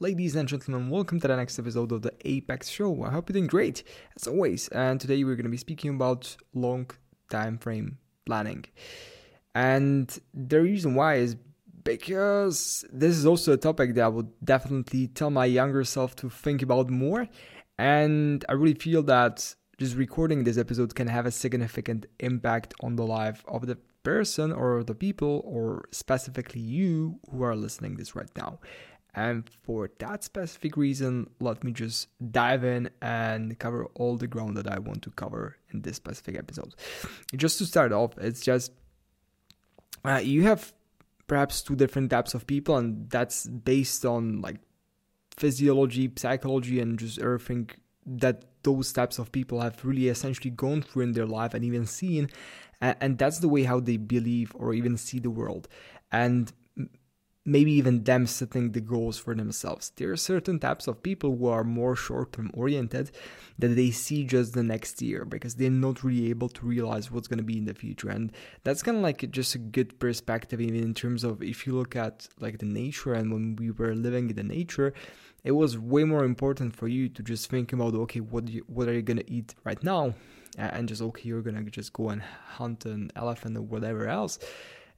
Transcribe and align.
Ladies 0.00 0.34
and 0.34 0.48
gentlemen, 0.48 0.90
welcome 0.90 1.20
to 1.20 1.28
the 1.28 1.36
next 1.36 1.56
episode 1.56 1.92
of 1.92 2.02
the 2.02 2.12
Apex 2.24 2.68
Show. 2.68 3.04
I 3.04 3.10
hope 3.10 3.28
you're 3.28 3.34
doing 3.34 3.46
great, 3.46 3.84
as 4.16 4.26
always. 4.26 4.66
And 4.70 5.00
today 5.00 5.22
we're 5.22 5.36
going 5.36 5.44
to 5.44 5.50
be 5.50 5.56
speaking 5.56 5.94
about 5.94 6.36
long 6.52 6.90
time 7.30 7.58
frame 7.58 7.98
planning. 8.26 8.64
And 9.54 10.18
the 10.34 10.60
reason 10.60 10.96
why 10.96 11.14
is 11.18 11.36
because 11.84 12.84
this 12.92 13.16
is 13.16 13.24
also 13.24 13.52
a 13.52 13.56
topic 13.56 13.94
that 13.94 14.02
I 14.02 14.08
would 14.08 14.32
definitely 14.44 15.06
tell 15.06 15.30
my 15.30 15.44
younger 15.44 15.84
self 15.84 16.16
to 16.16 16.28
think 16.28 16.60
about 16.60 16.90
more. 16.90 17.28
And 17.78 18.44
I 18.48 18.54
really 18.54 18.74
feel 18.74 19.04
that 19.04 19.54
just 19.78 19.94
recording 19.94 20.42
this 20.42 20.58
episode 20.58 20.96
can 20.96 21.06
have 21.06 21.24
a 21.24 21.30
significant 21.30 22.06
impact 22.18 22.74
on 22.80 22.96
the 22.96 23.06
life 23.06 23.44
of 23.46 23.68
the 23.68 23.78
person 24.02 24.52
or 24.52 24.82
the 24.82 24.94
people 24.94 25.42
or 25.44 25.84
specifically 25.92 26.60
you 26.60 27.20
who 27.30 27.42
are 27.42 27.54
listening 27.54 27.94
this 27.94 28.16
right 28.16 28.30
now. 28.36 28.58
And 29.14 29.48
for 29.62 29.90
that 29.98 30.24
specific 30.24 30.76
reason, 30.76 31.30
let 31.40 31.62
me 31.62 31.72
just 31.72 32.08
dive 32.32 32.64
in 32.64 32.90
and 33.00 33.58
cover 33.58 33.86
all 33.94 34.16
the 34.16 34.26
ground 34.26 34.56
that 34.56 34.66
I 34.66 34.78
want 34.78 35.02
to 35.02 35.10
cover 35.10 35.56
in 35.72 35.82
this 35.82 35.96
specific 35.96 36.36
episode. 36.36 36.74
Just 37.36 37.58
to 37.58 37.66
start 37.66 37.92
off, 37.92 38.18
it's 38.18 38.40
just 38.40 38.72
uh, 40.04 40.20
you 40.22 40.42
have 40.42 40.72
perhaps 41.26 41.62
two 41.62 41.76
different 41.76 42.10
types 42.10 42.34
of 42.34 42.46
people, 42.46 42.76
and 42.76 43.08
that's 43.08 43.46
based 43.46 44.04
on 44.04 44.40
like 44.40 44.56
physiology, 45.36 46.12
psychology, 46.16 46.80
and 46.80 46.98
just 46.98 47.18
everything 47.20 47.70
that 48.06 48.44
those 48.64 48.92
types 48.92 49.18
of 49.18 49.30
people 49.30 49.60
have 49.60 49.84
really 49.84 50.08
essentially 50.08 50.50
gone 50.50 50.82
through 50.82 51.02
in 51.02 51.12
their 51.12 51.26
life 51.26 51.54
and 51.54 51.64
even 51.64 51.86
seen. 51.86 52.28
And 52.80 53.16
that's 53.16 53.38
the 53.38 53.48
way 53.48 53.62
how 53.62 53.80
they 53.80 53.96
believe 53.96 54.52
or 54.54 54.74
even 54.74 54.98
see 54.98 55.18
the 55.18 55.30
world. 55.30 55.68
And 56.12 56.52
maybe 57.46 57.72
even 57.72 58.04
them 58.04 58.26
setting 58.26 58.72
the 58.72 58.80
goals 58.80 59.18
for 59.18 59.34
themselves. 59.34 59.92
There 59.96 60.10
are 60.10 60.16
certain 60.16 60.58
types 60.58 60.86
of 60.86 61.02
people 61.02 61.36
who 61.36 61.46
are 61.46 61.64
more 61.64 61.94
short 61.94 62.32
term 62.32 62.50
oriented 62.54 63.10
that 63.58 63.68
they 63.68 63.90
see 63.90 64.24
just 64.24 64.54
the 64.54 64.62
next 64.62 65.02
year 65.02 65.24
because 65.24 65.56
they're 65.56 65.70
not 65.70 66.02
really 66.02 66.30
able 66.30 66.48
to 66.48 66.66
realize 66.66 67.10
what's 67.10 67.28
going 67.28 67.38
to 67.38 67.44
be 67.44 67.58
in 67.58 67.66
the 67.66 67.74
future. 67.74 68.08
And 68.08 68.32
that's 68.62 68.82
kind 68.82 68.96
of 68.96 69.02
like 69.02 69.30
just 69.30 69.54
a 69.54 69.58
good 69.58 69.98
perspective, 69.98 70.60
even 70.60 70.82
in 70.82 70.94
terms 70.94 71.22
of 71.22 71.42
if 71.42 71.66
you 71.66 71.74
look 71.74 71.94
at 71.96 72.26
like 72.40 72.58
the 72.58 72.66
nature 72.66 73.12
and 73.12 73.32
when 73.32 73.56
we 73.56 73.70
were 73.70 73.94
living 73.94 74.30
in 74.30 74.36
the 74.36 74.42
nature. 74.42 74.94
It 75.44 75.52
was 75.52 75.76
way 75.76 76.04
more 76.04 76.24
important 76.24 76.74
for 76.74 76.88
you 76.88 77.10
to 77.10 77.22
just 77.22 77.50
think 77.50 77.74
about 77.74 77.94
okay, 77.94 78.20
what 78.20 78.48
you, 78.48 78.64
what 78.66 78.88
are 78.88 78.94
you 78.94 79.02
gonna 79.02 79.24
eat 79.26 79.54
right 79.62 79.82
now, 79.84 80.14
and 80.56 80.88
just 80.88 81.02
okay, 81.02 81.28
you're 81.28 81.42
gonna 81.42 81.62
just 81.64 81.92
go 81.92 82.08
and 82.08 82.22
hunt 82.22 82.86
an 82.86 83.10
elephant 83.14 83.58
or 83.58 83.60
whatever 83.60 84.08
else 84.08 84.38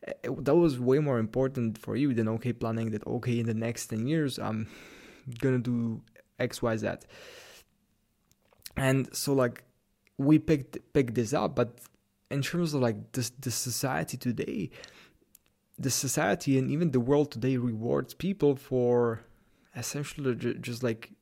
Eh, 0.06 0.12
that 0.38 0.54
was 0.54 0.78
way 0.78 0.98
more 0.98 1.18
important 1.18 1.78
for 1.78 1.96
you 1.96 2.14
than 2.14 2.28
okay 2.28 2.52
planning 2.52 2.90
that 2.90 3.06
okay 3.06 3.38
in 3.40 3.46
the 3.46 3.54
next 3.54 3.86
10 3.86 4.06
years 4.06 4.38
i'm 4.38 4.68
gonna 5.38 5.58
do 5.58 6.00
xyz 6.38 7.02
and 8.76 9.14
so 9.14 9.32
like 9.32 9.64
we 10.18 10.38
picked 10.38 10.78
picked 10.92 11.14
this 11.14 11.32
up 11.32 11.56
but 11.56 11.78
in 12.30 12.42
terms 12.42 12.74
of 12.74 12.80
like 12.80 13.12
this 13.12 13.30
the 13.40 13.50
society 13.50 14.16
today 14.16 14.70
the 15.78 15.90
society 15.90 16.58
and 16.58 16.70
even 16.70 16.90
the 16.92 17.00
world 17.00 17.30
today 17.32 17.56
rewards 17.56 18.14
people 18.14 18.54
for 18.54 19.22
essentially 19.74 20.34
just 20.60 20.82
like 20.82 21.12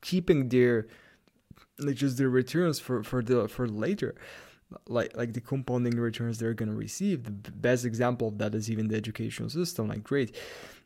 keeping 0.00 0.48
their 0.48 0.86
like 1.78 1.96
just 1.96 2.16
their 2.16 2.30
returns 2.30 2.78
for 2.78 3.02
for 3.02 3.22
the 3.22 3.48
for 3.48 3.66
later 3.66 4.14
like 4.88 5.16
like 5.16 5.32
the 5.32 5.40
compounding 5.40 5.96
returns 5.98 6.38
they're 6.38 6.54
going 6.54 6.70
to 6.70 6.76
receive 6.76 7.24
the 7.24 7.50
best 7.52 7.84
example 7.84 8.28
of 8.28 8.38
that 8.38 8.54
is 8.54 8.70
even 8.70 8.88
the 8.88 8.96
educational 8.96 9.48
system 9.48 9.88
like 9.88 10.02
great. 10.02 10.36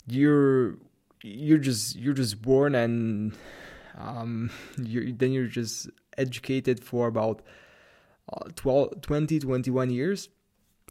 You're 0.07 0.77
you're 1.23 1.59
just 1.59 1.97
you're 1.97 2.15
just 2.15 2.43
born 2.43 2.75
and 2.75 3.37
um 3.99 4.51
you 4.79 5.13
then 5.13 5.33
you're 5.33 5.47
just 5.47 5.89
educated 6.17 6.83
for 6.83 7.09
about 7.09 7.43
uh, 8.33 8.49
12 8.55 9.01
20 9.01 9.39
21 9.41 9.91
years. 9.91 10.29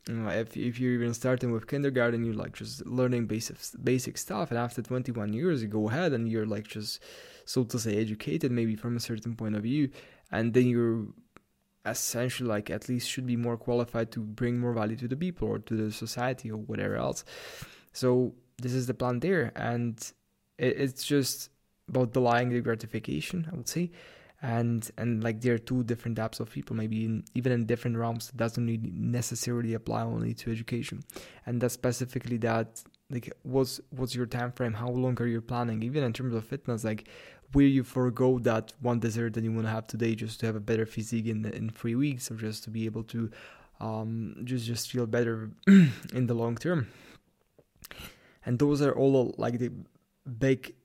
If, 0.08 0.56
if 0.56 0.80
you're 0.80 0.94
even 0.94 1.16
starting 1.16 1.52
with 1.52 1.66
kindergarten 1.66 2.24
you're 2.24 2.36
like 2.36 2.54
just 2.54 2.86
learning 2.86 3.26
basic 3.26 3.58
basic 3.84 4.20
stuff 4.20 4.52
and 4.52 4.60
after 4.60 4.84
21 4.84 5.34
years 5.34 5.64
you 5.64 5.68
go 5.68 5.90
ahead 5.90 6.14
and 6.14 6.30
you're 6.30 6.46
like 6.46 6.68
just 6.68 7.02
so 7.46 7.64
to 7.64 7.80
say 7.80 7.98
educated 7.98 8.52
maybe 8.52 8.76
from 8.76 8.96
a 8.96 9.00
certain 9.00 9.36
point 9.36 9.56
of 9.56 9.64
view 9.64 9.90
and 10.32 10.54
then 10.54 10.68
you're 10.68 11.08
essentially 11.86 12.48
like 12.50 12.70
at 12.70 12.90
least 12.90 13.10
should 13.10 13.26
be 13.26 13.36
more 13.36 13.58
qualified 13.58 14.12
to 14.12 14.20
bring 14.20 14.60
more 14.60 14.74
value 14.74 14.96
to 14.98 15.08
the 15.08 15.16
people 15.16 15.48
or 15.48 15.60
to 15.60 15.76
the 15.76 15.92
society 15.92 16.52
or 16.52 16.58
whatever 16.58 16.96
else. 16.96 17.24
So 17.94 18.34
this 18.58 18.74
is 18.74 18.88
the 18.88 18.94
plan 18.94 19.20
there 19.20 19.52
and 19.56 19.98
it, 20.58 20.80
it's 20.80 21.04
just 21.04 21.50
about 21.88 22.14
delaying 22.14 22.50
the 22.50 22.62
gratification 22.62 23.48
i 23.52 23.56
would 23.56 23.68
say. 23.68 23.92
And 24.42 24.90
and 24.98 25.24
like 25.24 25.42
there 25.42 25.56
are 25.56 25.58
two 25.60 25.84
different 25.84 26.18
types 26.18 26.40
of 26.40 26.52
people 26.52 26.76
maybe 26.76 27.06
in, 27.06 27.24
even 27.34 27.52
in 27.52 27.66
different 27.66 27.98
realms 27.98 28.28
that 28.28 28.38
doesn't 28.38 28.68
necessarily 28.94 29.74
apply 29.74 30.04
only 30.04 30.34
to 30.36 30.52
education. 30.52 31.04
And 31.46 31.62
that's 31.62 31.74
specifically 31.74 32.38
that 32.38 32.84
like 33.10 33.32
what's 33.44 33.80
what's 33.92 34.16
your 34.16 34.26
time 34.26 34.52
frame 34.52 34.74
how 34.74 34.90
long 34.90 35.20
are 35.22 35.28
you 35.28 35.42
planning? 35.42 35.84
Even 35.84 36.04
in 36.04 36.14
terms 36.14 36.34
of 36.34 36.46
fitness 36.46 36.84
like 36.84 37.08
will 37.54 37.68
you 37.68 37.84
forego 37.84 38.40
that 38.40 38.74
one 38.82 39.00
dessert 39.00 39.34
that 39.34 39.44
you 39.44 39.52
want 39.52 39.66
to 39.66 39.72
have 39.72 39.88
today 39.88 40.16
just 40.16 40.40
to 40.40 40.46
have 40.46 40.56
a 40.56 40.60
better 40.60 40.86
physique 40.86 41.28
in 41.28 41.46
in 41.46 41.70
three 41.70 41.96
weeks 41.96 42.32
or 42.32 42.36
just 42.36 42.64
to 42.64 42.70
be 42.70 42.86
able 42.86 43.04
to 43.04 43.30
um, 43.80 44.42
just 44.44 44.66
just 44.66 44.92
feel 44.92 45.06
better 45.06 45.52
in 45.68 46.28
the 46.28 46.34
long 46.34 46.56
term? 46.56 46.88
And 48.46 48.60
those 48.60 48.82
are 48.82 48.94
all 48.94 49.34
like 49.38 49.60
the 49.60 49.72
big 50.40 50.76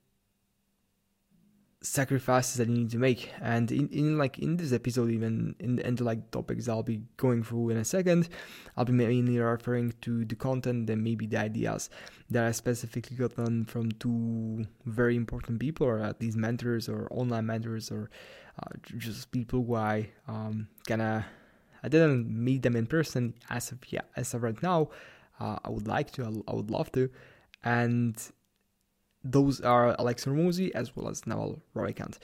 sacrifices 1.82 2.56
that 2.56 2.68
you 2.68 2.74
need 2.74 2.90
to 2.90 2.98
make. 2.98 3.32
And 3.40 3.70
in, 3.72 3.88
in 3.88 4.18
like 4.18 4.38
in 4.38 4.56
this 4.56 4.72
episode 4.72 5.10
even 5.10 5.54
in, 5.58 5.76
the 5.76 6.04
like 6.04 6.30
topics 6.30 6.68
i'll 6.68 6.82
be 6.82 7.02
going 7.16 7.42
through 7.42 7.70
in 7.70 7.76
a 7.78 7.84
second 7.84 8.28
i'll 8.76 8.84
be 8.84 8.92
mainly 8.92 9.38
referring 9.38 9.92
to 10.02 10.24
the 10.24 10.34
content 10.34 10.88
and 10.90 11.02
maybe 11.02 11.26
the 11.26 11.36
ideas 11.36 11.90
that 12.30 12.44
i 12.44 12.52
specifically 12.52 13.16
gotten 13.16 13.64
from 13.64 13.90
two 13.92 14.64
very 14.86 15.16
important 15.16 15.58
people 15.58 15.86
or 15.86 15.98
at 15.98 16.20
least 16.20 16.36
mentors 16.36 16.88
or 16.88 17.08
online 17.10 17.46
mentors 17.46 17.90
or 17.90 18.10
uh, 18.62 18.76
just 18.98 19.30
people 19.32 19.64
who 19.64 19.74
i 19.74 20.08
um 20.28 20.68
gonna 20.86 21.24
i 21.82 21.88
didn't 21.88 22.28
meet 22.28 22.62
them 22.62 22.76
in 22.76 22.86
person 22.86 23.34
as 23.48 23.72
of 23.72 23.78
yeah 23.88 24.02
as 24.16 24.34
of 24.34 24.42
right 24.42 24.62
now. 24.62 24.88
Uh, 25.40 25.58
i 25.64 25.70
would 25.70 25.88
like 25.88 26.10
to 26.10 26.22
I 26.46 26.54
would 26.54 26.70
love 26.70 26.92
to. 26.92 27.08
And 27.64 28.16
those 29.22 29.60
are 29.60 29.94
Alex 29.98 30.24
Hormozi 30.24 30.70
as 30.72 30.94
well 30.96 31.08
as 31.08 31.26
Naval 31.26 31.62
Ravikant. 31.74 32.18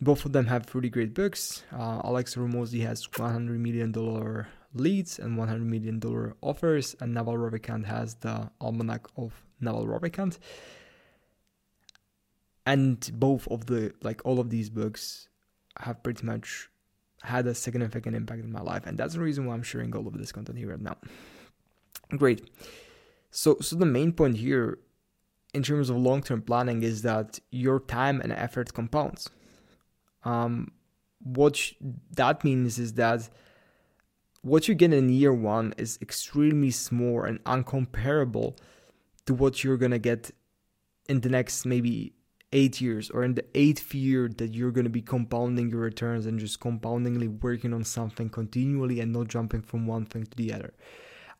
Both 0.00 0.24
of 0.24 0.32
them 0.32 0.46
have 0.46 0.74
really 0.74 0.88
great 0.88 1.12
books. 1.12 1.62
Uh, 1.72 2.00
Alexa 2.04 2.38
Hormozi 2.38 2.82
has 2.86 3.06
100 3.16 3.60
million 3.60 3.92
dollar 3.92 4.48
leads 4.74 5.18
and 5.18 5.36
100 5.36 5.62
million 5.62 5.98
dollar 5.98 6.34
offers, 6.40 6.96
and 7.00 7.12
Naval 7.12 7.34
Ravikant 7.34 7.84
has 7.84 8.14
the 8.14 8.50
Almanac 8.60 9.06
of 9.16 9.44
Naval 9.60 9.86
Ravikant. 9.86 10.38
And 12.64 13.10
both 13.14 13.48
of 13.48 13.66
the 13.66 13.92
like 14.02 14.22
all 14.24 14.38
of 14.38 14.50
these 14.50 14.70
books 14.70 15.28
have 15.78 16.02
pretty 16.02 16.24
much 16.24 16.68
had 17.22 17.46
a 17.46 17.54
significant 17.54 18.16
impact 18.16 18.42
in 18.42 18.52
my 18.52 18.60
life, 18.60 18.86
and 18.86 18.96
that's 18.96 19.14
the 19.14 19.20
reason 19.20 19.44
why 19.44 19.54
I'm 19.54 19.62
sharing 19.62 19.94
all 19.94 20.06
of 20.06 20.16
this 20.16 20.32
content 20.32 20.58
here 20.58 20.70
right 20.70 20.80
now. 20.80 20.96
Great. 22.16 22.48
So, 23.30 23.58
so 23.60 23.76
the 23.76 23.86
main 23.86 24.12
point 24.12 24.38
here 24.38 24.78
in 25.52 25.62
terms 25.62 25.90
of 25.90 25.96
long 25.96 26.22
term 26.22 26.42
planning 26.42 26.82
is 26.82 27.02
that 27.02 27.38
your 27.50 27.80
time 27.80 28.20
and 28.20 28.32
effort 28.32 28.72
compounds. 28.72 29.28
Um, 30.24 30.72
what 31.22 31.56
sh- 31.56 31.74
that 32.12 32.44
means 32.44 32.78
is 32.78 32.94
that 32.94 33.28
what 34.42 34.68
you 34.68 34.74
get 34.74 34.92
in 34.92 35.08
year 35.08 35.34
one 35.34 35.74
is 35.76 35.98
extremely 36.00 36.70
small 36.70 37.24
and 37.24 37.42
uncomparable 37.44 38.56
to 39.26 39.34
what 39.34 39.62
you're 39.62 39.76
gonna 39.76 39.98
get 39.98 40.30
in 41.08 41.20
the 41.20 41.28
next 41.28 41.66
maybe 41.66 42.14
eight 42.52 42.80
years 42.80 43.10
or 43.10 43.22
in 43.22 43.34
the 43.34 43.44
eighth 43.54 43.94
year 43.94 44.28
that 44.28 44.54
you're 44.54 44.70
gonna 44.70 44.88
be 44.88 45.02
compounding 45.02 45.68
your 45.68 45.80
returns 45.80 46.26
and 46.26 46.38
just 46.38 46.60
compoundingly 46.60 47.28
working 47.28 47.72
on 47.72 47.84
something 47.84 48.28
continually 48.28 49.00
and 49.00 49.12
not 49.12 49.28
jumping 49.28 49.62
from 49.62 49.86
one 49.86 50.06
thing 50.06 50.24
to 50.24 50.36
the 50.36 50.52
other. 50.52 50.72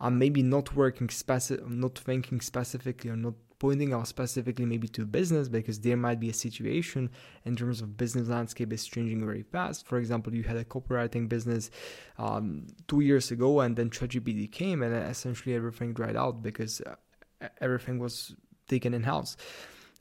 Um, 0.00 0.19
maybe 0.19 0.43
not 0.43 0.75
working 0.75 1.11
specific, 1.11 1.69
not 1.69 1.99
thinking 1.99 2.40
specifically 2.40 3.11
or 3.11 3.17
not 3.17 3.35
pointing 3.61 3.93
out 3.93 4.09
specifically 4.09 4.65
maybe 4.65 4.89
to 4.89 5.05
business 5.05 5.47
because 5.47 5.79
there 5.81 5.97
might 5.97 6.19
be 6.19 6.31
a 6.31 6.33
situation 6.33 7.11
in 7.45 7.55
terms 7.55 7.83
of 7.83 7.97
business 7.97 8.27
landscape 8.27 8.73
is 8.73 8.87
changing 8.87 9.25
very 9.25 9.43
fast. 9.43 9.87
For 9.87 9.99
example, 9.99 10.35
you 10.35 10.43
had 10.43 10.57
a 10.57 10.65
copywriting 10.65 11.29
business 11.29 11.71
um, 12.19 12.67
two 12.89 13.01
years 13.01 13.31
ago, 13.31 13.61
and 13.61 13.77
then 13.77 13.91
ChatGPT 13.91 14.51
came, 14.51 14.83
and 14.83 14.95
essentially 14.95 15.55
everything 15.55 15.93
dried 15.93 16.17
out 16.17 16.43
because 16.43 16.81
uh, 16.81 17.49
everything 17.61 17.99
was 17.99 18.35
taken 18.67 18.95
in 18.95 19.03
house. 19.03 19.37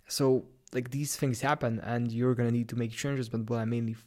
So 0.08 0.46
like 0.74 0.92
these 0.92 1.18
things 1.18 1.42
happen, 1.42 1.80
and 1.84 2.12
you're 2.12 2.36
gonna 2.36 2.52
need 2.52 2.70
to 2.70 2.78
make 2.78 2.92
changes. 2.92 3.28
But 3.28 3.50
what 3.50 3.60
I 3.60 3.66
mainly 3.66 3.98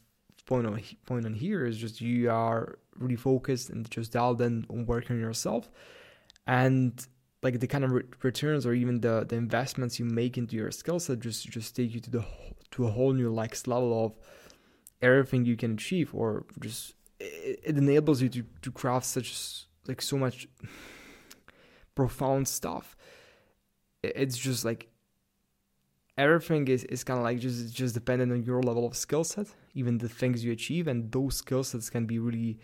point 0.46 0.66
on 0.66 0.80
point 1.04 1.26
on 1.26 1.34
here 1.34 1.66
is 1.66 1.76
just 1.76 2.00
you 2.00 2.30
are 2.30 2.78
really 2.96 3.16
focused 3.16 3.68
and 3.68 3.88
just 3.90 4.12
dialed 4.12 4.40
in 4.40 4.64
on 4.70 4.86
working 4.86 5.16
on 5.16 5.20
yourself 5.20 5.70
and 6.46 7.06
like 7.42 7.58
the 7.60 7.66
kind 7.66 7.84
of 7.84 7.92
re- 7.92 8.04
returns 8.22 8.64
or 8.66 8.72
even 8.72 9.00
the 9.00 9.24
the 9.28 9.36
investments 9.36 9.98
you 9.98 10.04
make 10.04 10.38
into 10.38 10.56
your 10.56 10.70
skill 10.70 11.00
set 11.00 11.20
just 11.20 11.48
just 11.48 11.74
take 11.76 11.92
you 11.92 12.00
to 12.00 12.10
the 12.10 12.24
to 12.70 12.86
a 12.86 12.90
whole 12.90 13.12
new 13.12 13.32
next 13.32 13.66
level 13.66 14.04
of 14.04 14.12
everything 15.00 15.44
you 15.44 15.56
can 15.56 15.72
achieve 15.72 16.14
or 16.14 16.44
just 16.60 16.94
it, 17.18 17.60
it 17.64 17.76
enables 17.76 18.22
you 18.22 18.28
to 18.28 18.44
to 18.62 18.70
craft 18.70 19.06
such 19.06 19.66
like 19.86 20.00
so 20.00 20.16
much 20.16 20.48
profound 21.94 22.48
stuff. 22.48 22.96
It's 24.02 24.36
just 24.36 24.64
like 24.64 24.88
everything 26.18 26.68
is, 26.68 26.84
is 26.84 27.04
kind 27.04 27.18
of 27.18 27.24
like 27.24 27.38
just 27.38 27.74
just 27.74 27.94
dependent 27.94 28.32
on 28.32 28.42
your 28.42 28.62
level 28.62 28.86
of 28.86 28.96
skill 28.96 29.24
set 29.24 29.46
even 29.74 29.98
the 29.98 30.08
things 30.08 30.44
you 30.44 30.52
achieve 30.52 30.86
and 30.86 31.10
those 31.10 31.36
skill 31.36 31.64
sets 31.64 31.88
can 31.88 32.04
be 32.04 32.18
really 32.18 32.58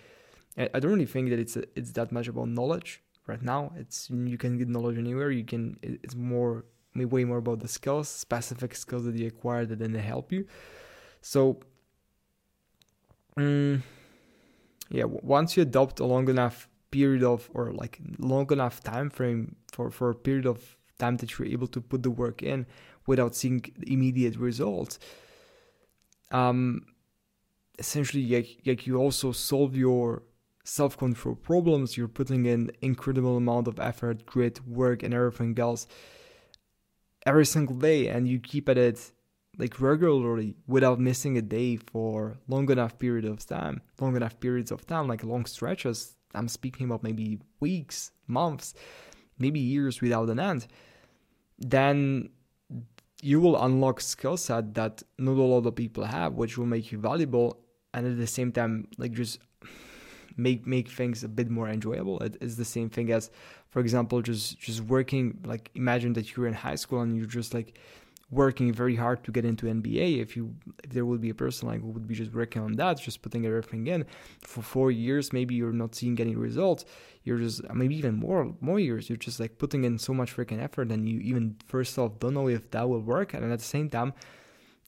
i 0.58 0.78
don't 0.78 0.92
really 0.92 1.06
think 1.06 1.30
that 1.30 1.38
it's 1.38 1.56
a, 1.56 1.62
it's 1.74 1.92
that 1.92 2.12
much 2.12 2.28
about 2.28 2.48
knowledge 2.48 3.02
right 3.28 3.42
now 3.42 3.72
it's 3.76 4.10
you 4.10 4.38
can 4.38 4.58
get 4.58 4.68
knowledge 4.68 4.98
anywhere. 4.98 5.30
You 5.30 5.44
can 5.44 5.78
it's 5.82 6.16
more 6.16 6.64
way 6.94 7.24
more 7.24 7.38
about 7.38 7.60
the 7.60 7.68
skills 7.68 8.08
specific 8.08 8.74
skills 8.74 9.04
that 9.04 9.14
you 9.14 9.28
acquire 9.28 9.64
that 9.64 9.78
then 9.78 9.92
they 9.92 10.00
help 10.00 10.32
you. 10.32 10.46
So 11.20 11.60
um, 13.36 13.82
yeah 14.90 15.04
once 15.04 15.56
you 15.56 15.62
adopt 15.62 16.00
a 16.00 16.04
long 16.04 16.28
enough 16.28 16.68
period 16.90 17.22
of 17.22 17.50
or 17.54 17.70
like 17.72 18.00
long 18.18 18.50
enough 18.50 18.82
time 18.82 19.10
frame 19.10 19.56
for 19.70 19.90
for 19.90 20.10
a 20.10 20.14
period 20.14 20.46
of 20.46 20.76
time 20.98 21.16
that 21.18 21.38
you're 21.38 21.46
able 21.46 21.68
to 21.68 21.80
put 21.80 22.02
the 22.02 22.10
work 22.10 22.42
in 22.42 22.66
without 23.06 23.34
seeing 23.34 23.64
immediate 23.86 24.36
results 24.36 24.98
um 26.32 26.82
essentially 27.78 28.26
like, 28.26 28.58
like 28.66 28.86
you 28.86 28.96
also 28.96 29.30
solve 29.30 29.76
your 29.76 30.22
self-control 30.68 31.34
problems 31.36 31.96
you're 31.96 32.16
putting 32.20 32.44
in 32.44 32.70
incredible 32.82 33.36
amount 33.36 33.66
of 33.66 33.80
effort 33.80 34.26
grit 34.26 34.60
work 34.66 35.02
and 35.02 35.14
everything 35.14 35.58
else 35.58 35.86
every 37.24 37.46
single 37.46 37.76
day 37.76 38.08
and 38.08 38.28
you 38.28 38.38
keep 38.38 38.68
at 38.68 38.76
it 38.76 39.10
like 39.56 39.80
regularly 39.80 40.54
without 40.66 41.00
missing 41.00 41.38
a 41.38 41.42
day 41.42 41.76
for 41.76 42.36
long 42.48 42.70
enough 42.70 42.98
period 42.98 43.24
of 43.24 43.44
time 43.46 43.80
long 44.00 44.14
enough 44.14 44.38
periods 44.40 44.70
of 44.70 44.86
time 44.86 45.08
like 45.08 45.24
long 45.24 45.46
stretches 45.46 46.16
i'm 46.34 46.48
speaking 46.48 46.86
about 46.86 47.02
maybe 47.02 47.38
weeks 47.60 48.12
months 48.26 48.74
maybe 49.38 49.60
years 49.60 50.02
without 50.02 50.28
an 50.28 50.38
end 50.38 50.66
then 51.58 52.28
you 53.22 53.40
will 53.40 53.60
unlock 53.62 54.00
skill 54.00 54.36
set 54.36 54.74
that 54.74 55.02
not 55.18 55.32
a 55.32 55.42
lot 55.42 55.66
of 55.66 55.74
people 55.74 56.04
have, 56.04 56.34
which 56.34 56.56
will 56.56 56.66
make 56.66 56.92
you 56.92 56.98
valuable 56.98 57.58
and 57.94 58.06
at 58.06 58.16
the 58.16 58.26
same 58.26 58.52
time 58.52 58.86
like 58.98 59.12
just 59.12 59.38
make 60.38 60.66
make 60.66 60.88
things 60.88 61.24
a 61.24 61.28
bit 61.28 61.50
more 61.50 61.68
enjoyable. 61.68 62.18
It 62.20 62.36
is 62.40 62.56
the 62.56 62.64
same 62.64 62.88
thing 62.88 63.10
as, 63.12 63.30
for 63.70 63.80
example, 63.80 64.22
just 64.22 64.58
just 64.58 64.80
working 64.82 65.38
like 65.44 65.70
imagine 65.74 66.12
that 66.14 66.36
you're 66.36 66.46
in 66.46 66.54
high 66.54 66.76
school 66.76 67.00
and 67.00 67.16
you're 67.16 67.26
just 67.26 67.52
like 67.52 67.78
working 68.30 68.72
very 68.72 68.94
hard 68.94 69.24
to 69.24 69.32
get 69.32 69.44
into 69.44 69.66
NBA. 69.66 70.20
If 70.20 70.36
you 70.36 70.54
if 70.84 70.90
there 70.90 71.06
would 71.06 71.20
be 71.20 71.30
a 71.30 71.34
person 71.34 71.68
like 71.68 71.80
who 71.80 71.88
would 71.88 72.06
be 72.06 72.14
just 72.14 72.32
working 72.32 72.62
on 72.62 72.72
that, 72.74 73.00
just 73.00 73.22
putting 73.22 73.46
everything 73.46 73.86
in 73.86 74.04
for 74.42 74.62
four 74.62 74.90
years, 74.90 75.32
maybe 75.32 75.54
you're 75.54 75.72
not 75.72 75.94
seeing 75.94 76.20
any 76.20 76.36
results. 76.36 76.84
You're 77.24 77.38
just 77.38 77.62
maybe 77.74 77.96
even 77.96 78.14
more 78.14 78.54
more 78.60 78.78
years. 78.78 79.08
You're 79.08 79.16
just 79.16 79.40
like 79.40 79.58
putting 79.58 79.84
in 79.84 79.98
so 79.98 80.14
much 80.14 80.34
freaking 80.34 80.62
effort, 80.62 80.90
and 80.92 81.08
you 81.08 81.20
even 81.20 81.56
first 81.66 81.98
off 81.98 82.18
don't 82.20 82.34
know 82.34 82.48
if 82.48 82.70
that 82.70 82.88
will 82.88 83.00
work, 83.00 83.34
and 83.34 83.50
at 83.52 83.58
the 83.58 83.64
same 83.64 83.88
time, 83.88 84.12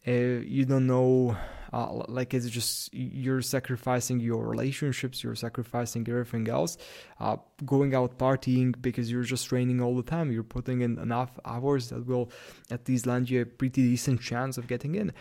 uh, 0.06 0.10
you 0.10 0.64
don't 0.64 0.86
know 0.86 1.36
uh, 1.72 2.02
like 2.08 2.34
it's 2.34 2.48
just 2.48 2.92
you're 2.92 3.42
sacrificing 3.42 4.18
your 4.18 4.46
relationships 4.46 5.22
you're 5.22 5.34
sacrificing 5.34 6.06
everything 6.08 6.48
else 6.48 6.76
uh, 7.20 7.36
going 7.64 7.94
out 7.94 8.18
partying 8.18 8.74
because 8.80 9.10
you're 9.10 9.22
just 9.22 9.46
training 9.48 9.80
all 9.80 9.94
the 9.96 10.02
time 10.02 10.32
you're 10.32 10.42
putting 10.42 10.80
in 10.80 10.98
enough 10.98 11.38
hours 11.44 11.90
that 11.90 12.06
will 12.06 12.30
at 12.70 12.88
least 12.88 13.06
land 13.06 13.30
you 13.30 13.42
a 13.42 13.46
pretty 13.46 13.82
decent 13.82 14.20
chance 14.20 14.58
of 14.58 14.66
getting 14.66 14.94
in. 14.94 15.12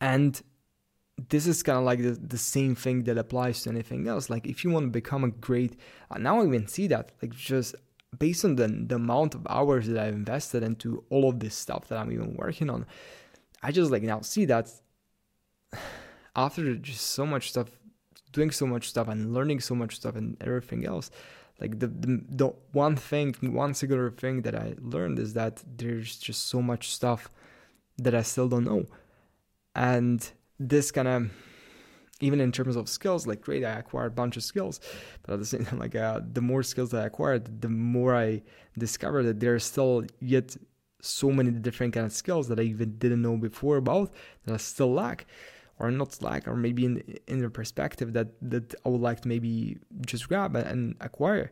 And 0.00 0.40
this 1.28 1.46
is 1.46 1.62
kind 1.62 1.78
of 1.78 1.84
like 1.84 2.02
the, 2.02 2.10
the 2.10 2.38
same 2.38 2.74
thing 2.74 3.04
that 3.04 3.16
applies 3.16 3.62
to 3.62 3.70
anything 3.70 4.08
else. 4.08 4.28
Like 4.28 4.46
if 4.46 4.64
you 4.64 4.70
want 4.70 4.86
to 4.86 4.90
become 4.90 5.24
a 5.24 5.30
great 5.30 5.78
uh, 6.10 6.18
now 6.18 6.40
i 6.40 6.44
even 6.44 6.66
see 6.66 6.86
that 6.88 7.12
like 7.22 7.34
just 7.34 7.74
based 8.18 8.44
on 8.44 8.56
the, 8.56 8.68
the 8.68 8.96
amount 8.96 9.34
of 9.34 9.46
hours 9.48 9.86
that 9.88 9.98
I've 9.98 10.14
invested 10.14 10.62
into 10.62 11.04
all 11.10 11.28
of 11.28 11.40
this 11.40 11.54
stuff 11.54 11.88
that 11.88 11.98
I'm 11.98 12.12
even 12.12 12.36
working 12.36 12.70
on, 12.70 12.86
I 13.62 13.72
just 13.72 13.90
like 13.90 14.02
now 14.02 14.20
see 14.20 14.44
that 14.46 14.70
after 16.36 16.74
just 16.76 17.02
so 17.02 17.24
much 17.26 17.50
stuff, 17.50 17.68
doing 18.32 18.50
so 18.50 18.66
much 18.66 18.88
stuff 18.88 19.08
and 19.08 19.32
learning 19.32 19.60
so 19.60 19.74
much 19.74 19.96
stuff 19.96 20.16
and 20.16 20.36
everything 20.40 20.86
else, 20.86 21.10
like 21.60 21.78
the, 21.78 21.86
the, 21.86 22.24
the 22.28 22.46
one 22.72 22.96
thing, 22.96 23.34
one 23.40 23.74
singular 23.74 24.10
thing 24.10 24.42
that 24.42 24.54
I 24.54 24.74
learned 24.80 25.18
is 25.18 25.34
that 25.34 25.62
there's 25.76 26.16
just 26.18 26.46
so 26.46 26.60
much 26.60 26.90
stuff 26.90 27.30
that 27.98 28.14
I 28.14 28.22
still 28.22 28.48
don't 28.48 28.64
know. 28.64 28.86
And 29.74 30.28
this 30.58 30.90
kind 30.90 31.08
of 31.08 31.30
even 32.22 32.40
in 32.40 32.52
terms 32.52 32.76
of 32.76 32.88
skills, 32.88 33.26
like 33.26 33.40
great, 33.40 33.64
I 33.64 33.72
acquired 33.72 34.12
a 34.12 34.14
bunch 34.14 34.36
of 34.36 34.44
skills, 34.44 34.80
but 35.22 35.34
at 35.34 35.38
the 35.40 35.46
same 35.46 35.64
time, 35.66 35.78
like 35.78 35.94
uh, 35.94 36.20
the 36.32 36.40
more 36.40 36.62
skills 36.62 36.90
that 36.92 37.02
I 37.02 37.06
acquired, 37.06 37.60
the 37.60 37.68
more 37.68 38.14
I 38.14 38.42
discovered 38.78 39.24
that 39.24 39.40
there 39.40 39.54
are 39.54 39.58
still 39.58 40.04
yet 40.20 40.56
so 41.00 41.30
many 41.32 41.50
different 41.50 41.92
kind 41.92 42.06
of 42.06 42.12
skills 42.12 42.46
that 42.48 42.60
I 42.60 42.62
even 42.62 42.96
didn't 42.96 43.22
know 43.22 43.36
before 43.36 43.76
about 43.76 44.14
that 44.44 44.54
I 44.54 44.56
still 44.58 44.92
lack, 44.92 45.26
or 45.78 45.90
not 45.90 46.22
lack, 46.22 46.46
or 46.46 46.56
maybe 46.56 46.84
in 46.84 47.02
in 47.26 47.40
the 47.40 47.50
perspective 47.50 48.12
that 48.12 48.28
that 48.40 48.74
I 48.86 48.88
would 48.88 49.00
like 49.00 49.20
to 49.22 49.28
maybe 49.28 49.78
just 50.06 50.28
grab 50.28 50.54
and 50.54 50.94
acquire. 51.00 51.50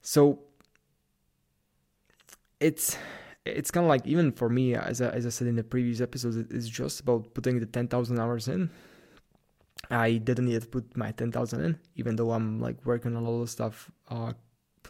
So 0.00 0.40
it's 2.58 2.96
it's 3.44 3.70
kind 3.70 3.84
of 3.84 3.88
like 3.88 4.06
even 4.06 4.32
for 4.32 4.48
me 4.48 4.74
as 4.74 5.02
I, 5.02 5.10
as 5.10 5.26
I 5.26 5.30
said 5.30 5.48
in 5.48 5.56
the 5.56 5.64
previous 5.64 6.00
episodes 6.00 6.36
it's 6.36 6.68
just 6.68 7.00
about 7.00 7.34
putting 7.34 7.58
the 7.58 7.66
10,000 7.66 8.18
hours 8.20 8.46
in 8.46 8.70
I 9.92 10.16
didn't 10.16 10.48
yet 10.48 10.70
put 10.70 10.96
my 10.96 11.12
10,000 11.12 11.64
in, 11.64 11.78
even 11.96 12.16
though 12.16 12.32
I'm 12.32 12.60
like 12.60 12.84
working 12.84 13.16
on 13.16 13.24
a 13.24 13.30
lot 13.30 13.42
of 13.42 13.50
stuff 13.50 13.90
uh, 14.08 14.32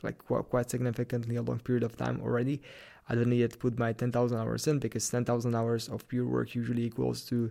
like 0.03 0.19
quite, 0.19 0.71
significantly 0.71 1.37
a 1.37 1.43
long 1.43 1.59
period 1.59 1.83
of 1.83 1.97
time 1.97 2.21
already. 2.23 2.63
I 3.09 3.15
didn't 3.15 3.31
need 3.31 3.41
yet 3.41 3.53
to 3.53 3.59
put 3.59 3.79
my 3.79 3.93
10,000 3.93 4.39
hours 4.39 4.67
in 4.67 4.79
because 4.79 5.09
10,000 5.09 5.55
hours 5.55 5.89
of 5.89 6.07
pure 6.09 6.27
work 6.27 6.55
usually 6.55 6.85
equals 6.85 7.23
to 7.27 7.51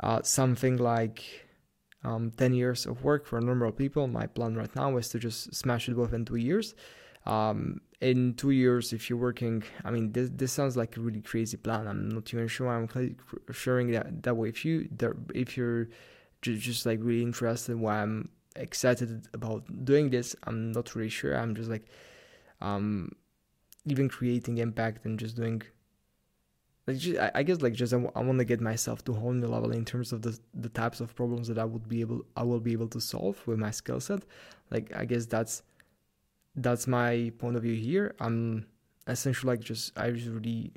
uh, 0.00 0.22
something 0.22 0.76
like 0.76 1.24
um, 2.04 2.30
10 2.36 2.54
years 2.54 2.86
of 2.86 3.02
work 3.02 3.26
for 3.26 3.40
normal 3.40 3.72
people. 3.72 4.06
My 4.06 4.26
plan 4.26 4.54
right 4.54 4.74
now 4.76 4.96
is 4.96 5.08
to 5.10 5.18
just 5.18 5.54
smash 5.54 5.88
it 5.88 5.96
within 5.96 6.24
two 6.24 6.36
years. 6.36 6.74
Um, 7.26 7.80
in 8.00 8.34
two 8.34 8.50
years, 8.50 8.92
if 8.92 9.08
you're 9.08 9.18
working, 9.18 9.64
I 9.82 9.90
mean, 9.90 10.12
this 10.12 10.28
this 10.30 10.52
sounds 10.52 10.76
like 10.76 10.98
a 10.98 11.00
really 11.00 11.22
crazy 11.22 11.56
plan. 11.56 11.86
I'm 11.86 12.10
not 12.10 12.32
even 12.34 12.48
sure 12.48 12.68
I'm 12.68 12.86
sharing 13.50 13.92
that 13.92 14.22
that 14.24 14.36
way. 14.36 14.50
If 14.50 14.62
you 14.64 14.90
if 15.34 15.56
you're 15.56 15.88
just, 16.44 16.86
like 16.86 16.98
really 17.02 17.22
interested 17.22 17.76
why 17.76 18.02
I'm 18.02 18.28
excited 18.56 19.28
about 19.32 19.64
doing 19.84 20.10
this. 20.10 20.36
I'm 20.44 20.72
not 20.72 20.94
really 20.94 21.08
sure. 21.08 21.36
I'm 21.36 21.54
just 21.54 21.70
like 21.70 21.86
um 22.60 23.10
even 23.86 24.08
creating 24.08 24.58
impact 24.58 25.04
and 25.04 25.18
just 25.18 25.36
doing 25.36 25.60
like 26.86 26.96
just, 26.98 27.18
I, 27.18 27.30
I 27.36 27.42
guess 27.42 27.60
like 27.62 27.72
just 27.72 27.92
I, 27.92 27.96
w- 27.96 28.12
I 28.14 28.20
want 28.20 28.38
to 28.38 28.44
get 28.44 28.60
myself 28.60 29.04
to 29.04 29.12
a 29.12 29.14
whole 29.14 29.32
new 29.32 29.46
level 29.46 29.72
in 29.72 29.84
terms 29.84 30.12
of 30.12 30.22
the 30.22 30.38
the 30.54 30.68
types 30.68 31.00
of 31.00 31.14
problems 31.14 31.48
that 31.48 31.58
I 31.58 31.64
would 31.64 31.88
be 31.88 32.00
able 32.00 32.24
I 32.36 32.42
will 32.42 32.60
be 32.60 32.72
able 32.72 32.88
to 32.88 33.00
solve 33.00 33.44
with 33.46 33.58
my 33.58 33.70
skill 33.70 34.00
set. 34.00 34.22
Like 34.70 34.92
I 34.94 35.04
guess 35.04 35.26
that's 35.26 35.62
that's 36.56 36.86
my 36.86 37.32
point 37.38 37.56
of 37.56 37.62
view 37.62 37.74
here. 37.74 38.14
I'm 38.20 38.66
essentially 39.08 39.56
like 39.56 39.60
just 39.60 39.98
I 39.98 40.10
just 40.10 40.28
really 40.28 40.72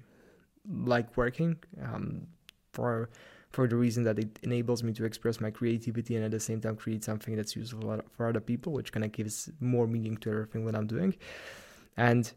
like 0.69 1.15
working 1.15 1.57
um 1.83 2.27
for 2.73 3.09
for 3.57 3.67
the 3.67 3.75
reason 3.75 4.03
that 4.03 4.19
it 4.19 4.37
enables 4.43 4.83
me 4.83 4.93
to 4.93 5.03
express 5.03 5.41
my 5.41 5.49
creativity 5.49 6.15
and 6.15 6.23
at 6.23 6.29
the 6.29 6.39
same 6.39 6.61
time 6.61 6.75
create 6.75 7.03
something 7.03 7.35
that's 7.35 7.55
useful 7.55 7.99
for 8.15 8.27
other 8.27 8.39
people, 8.39 8.71
which 8.71 8.91
kind 8.91 9.03
of 9.03 9.11
gives 9.11 9.49
more 9.59 9.87
meaning 9.87 10.15
to 10.15 10.29
everything 10.29 10.63
that 10.67 10.75
I'm 10.75 10.85
doing. 10.85 11.15
And 12.09 12.31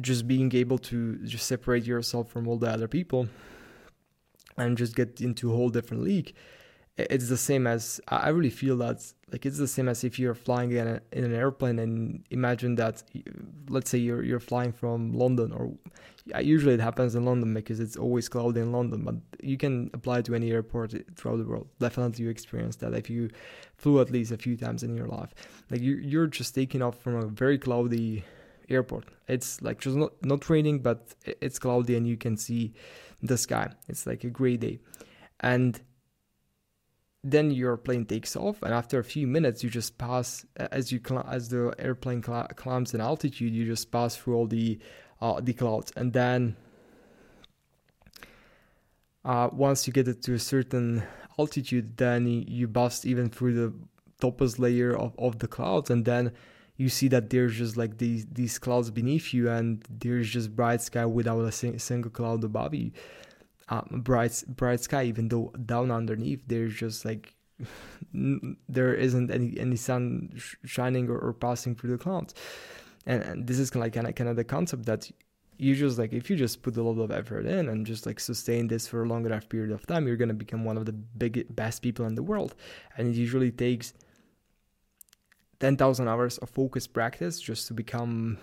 just 0.00 0.28
being 0.28 0.54
able 0.54 0.78
to 0.90 1.16
just 1.24 1.48
separate 1.48 1.84
yourself 1.84 2.30
from 2.30 2.46
all 2.46 2.56
the 2.56 2.70
other 2.70 2.86
people 2.86 3.28
and 4.56 4.78
just 4.78 4.94
get 4.94 5.20
into 5.20 5.52
a 5.52 5.56
whole 5.56 5.70
different 5.70 6.04
league 6.04 6.34
it's 6.98 7.28
the 7.28 7.36
same 7.36 7.66
as 7.66 8.00
I 8.08 8.30
really 8.30 8.50
feel 8.50 8.76
that 8.78 9.00
like 9.30 9.46
it's 9.46 9.58
the 9.58 9.68
same 9.68 9.88
as 9.88 10.02
if 10.02 10.18
you're 10.18 10.34
flying 10.34 10.72
in, 10.72 10.88
a, 10.88 11.00
in 11.12 11.24
an 11.24 11.34
airplane 11.34 11.78
and 11.78 12.24
imagine 12.30 12.74
that 12.74 13.02
let's 13.68 13.88
say 13.90 13.98
you're 13.98 14.24
you're 14.24 14.40
flying 14.40 14.72
from 14.72 15.12
London 15.12 15.52
or 15.52 15.72
usually 16.40 16.74
it 16.74 16.80
happens 16.80 17.14
in 17.14 17.24
London 17.24 17.54
because 17.54 17.78
it's 17.78 17.96
always 17.96 18.28
cloudy 18.28 18.60
in 18.60 18.72
London 18.72 19.04
but 19.04 19.14
you 19.40 19.56
can 19.56 19.90
apply 19.94 20.22
to 20.22 20.34
any 20.34 20.50
airport 20.50 20.92
throughout 21.16 21.36
the 21.36 21.44
world. 21.44 21.68
Definitely 21.78 22.24
you 22.24 22.30
experience 22.30 22.76
that 22.76 22.92
if 22.94 23.08
you 23.08 23.30
flew 23.76 24.00
at 24.00 24.10
least 24.10 24.32
a 24.32 24.36
few 24.36 24.56
times 24.56 24.82
in 24.82 24.96
your 24.96 25.06
life. 25.06 25.32
Like 25.70 25.80
you 25.80 25.96
you're 25.96 26.26
just 26.26 26.52
taking 26.54 26.82
off 26.82 26.98
from 26.98 27.14
a 27.14 27.26
very 27.26 27.58
cloudy 27.58 28.24
airport. 28.68 29.04
It's 29.28 29.62
like 29.62 29.78
just 29.78 29.96
not 29.96 30.12
not 30.24 30.50
raining 30.50 30.80
but 30.80 31.14
it's 31.24 31.60
cloudy 31.60 31.94
and 31.96 32.08
you 32.08 32.16
can 32.16 32.36
see 32.36 32.72
the 33.22 33.38
sky. 33.38 33.70
It's 33.88 34.04
like 34.04 34.24
a 34.24 34.30
gray 34.30 34.56
day. 34.56 34.80
And 35.40 35.80
then 37.24 37.50
your 37.50 37.76
plane 37.76 38.04
takes 38.04 38.36
off 38.36 38.62
and 38.62 38.72
after 38.72 38.98
a 38.98 39.04
few 39.04 39.26
minutes 39.26 39.64
you 39.64 39.70
just 39.70 39.98
pass 39.98 40.46
as 40.56 40.92
you 40.92 41.00
cl- 41.04 41.26
as 41.28 41.48
the 41.48 41.74
airplane 41.78 42.22
cl- 42.22 42.46
climbs 42.54 42.94
in 42.94 43.00
altitude 43.00 43.52
you 43.52 43.64
just 43.64 43.90
pass 43.90 44.16
through 44.16 44.36
all 44.36 44.46
the 44.46 44.78
uh, 45.20 45.40
the 45.40 45.52
clouds. 45.52 45.92
And 45.96 46.12
then 46.12 46.56
uh, 49.24 49.48
once 49.52 49.86
you 49.86 49.92
get 49.92 50.06
it 50.06 50.22
to 50.22 50.34
a 50.34 50.38
certain 50.38 51.02
altitude 51.38 51.96
then 51.96 52.26
you 52.26 52.68
bust 52.68 53.04
even 53.04 53.28
through 53.28 53.54
the 53.54 53.74
topmost 54.20 54.58
layer 54.58 54.96
of, 54.96 55.12
of 55.18 55.38
the 55.38 55.48
clouds 55.48 55.90
and 55.90 56.04
then 56.04 56.32
you 56.76 56.88
see 56.88 57.08
that 57.08 57.30
there's 57.30 57.56
just 57.56 57.76
like 57.76 57.98
these 57.98 58.26
these 58.26 58.58
clouds 58.58 58.90
beneath 58.90 59.34
you 59.34 59.48
and 59.48 59.84
there's 59.90 60.30
just 60.30 60.54
bright 60.54 60.80
sky 60.80 61.04
without 61.04 61.40
a 61.40 61.52
sing- 61.52 61.78
single 61.78 62.10
cloud 62.10 62.42
above 62.44 62.74
you 62.74 62.92
um, 63.70 64.00
bright 64.02 64.42
bright 64.48 64.80
sky 64.80 65.04
even 65.04 65.28
though 65.28 65.52
down 65.66 65.90
underneath 65.90 66.42
there's 66.46 66.74
just 66.74 67.04
like 67.04 67.34
there 68.68 68.94
isn't 68.94 69.30
any 69.30 69.58
any 69.58 69.76
sun 69.76 70.32
sh- 70.36 70.56
shining 70.64 71.08
or, 71.08 71.18
or, 71.18 71.32
passing 71.32 71.74
through 71.74 71.90
the 71.90 71.98
clouds. 71.98 72.34
And, 73.06 73.22
and 73.22 73.46
this 73.46 73.58
is 73.58 73.74
like 73.74 73.94
kind 73.94 74.06
of 74.06 74.14
kind 74.14 74.30
of 74.30 74.36
the 74.36 74.44
concept 74.44 74.86
that 74.86 75.10
you 75.56 75.74
just 75.74 75.98
like 75.98 76.12
if 76.12 76.30
you 76.30 76.36
just 76.36 76.62
put 76.62 76.76
a 76.76 76.82
lot 76.82 77.02
of 77.02 77.10
effort 77.10 77.46
in 77.46 77.68
and 77.68 77.84
just 77.84 78.06
like 78.06 78.20
sustain 78.20 78.68
this 78.68 78.86
for 78.86 79.02
a 79.02 79.08
long 79.08 79.26
enough 79.26 79.48
period 79.48 79.72
of 79.72 79.84
time 79.86 80.06
you're 80.06 80.16
going 80.16 80.28
to 80.28 80.34
become 80.34 80.64
one 80.64 80.76
of 80.76 80.86
the 80.86 80.92
big 80.92 81.44
best 81.54 81.82
people 81.82 82.06
in 82.06 82.14
the 82.14 82.22
world. 82.22 82.54
And 82.96 83.08
it 83.08 83.16
usually 83.16 83.50
takes 83.50 83.92
10,000 85.60 86.06
hours 86.06 86.38
of 86.38 86.50
focused 86.50 86.92
practice 86.92 87.40
just 87.40 87.66
to 87.66 87.74
become 87.74 88.38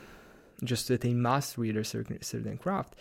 just 0.63 0.87
to 0.87 0.93
attain 0.93 1.21
mastery 1.21 1.69
at 1.69 1.77
a 1.77 1.83
certain, 1.83 2.21
certain 2.21 2.57
craft 2.57 2.95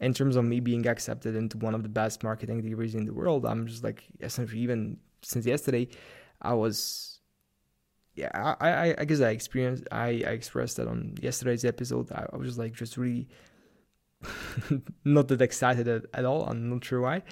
in 0.00 0.12
terms 0.12 0.36
of 0.36 0.44
me 0.44 0.60
being 0.60 0.86
accepted 0.86 1.34
into 1.34 1.58
one 1.58 1.74
of 1.74 1.82
the 1.82 1.88
best 1.88 2.22
marketing 2.22 2.60
degrees 2.60 2.94
in 2.94 3.06
the 3.06 3.14
world, 3.14 3.46
I'm 3.46 3.66
just 3.66 3.82
like 3.82 4.04
essentially 4.20 4.60
even 4.60 4.98
since 5.22 5.46
yesterday, 5.46 5.88
I 6.42 6.54
was 6.54 7.16
yeah, 8.14 8.30
I, 8.34 8.70
I, 8.70 8.94
I 8.98 9.04
guess 9.04 9.20
I 9.20 9.30
experienced 9.30 9.84
I, 9.92 10.22
I 10.26 10.32
expressed 10.32 10.76
that 10.78 10.88
on 10.88 11.14
yesterday's 11.20 11.64
episode. 11.64 12.10
I, 12.12 12.26
I 12.32 12.36
was 12.36 12.48
just 12.48 12.58
like 12.58 12.74
just 12.74 12.96
really 12.96 13.28
not 15.04 15.28
that 15.28 15.42
excited 15.42 15.86
at, 15.86 16.04
at, 16.14 16.24
all. 16.24 16.44
I'm 16.44 16.70
not 16.70 16.84
sure 16.84 17.02
why. 17.02 17.22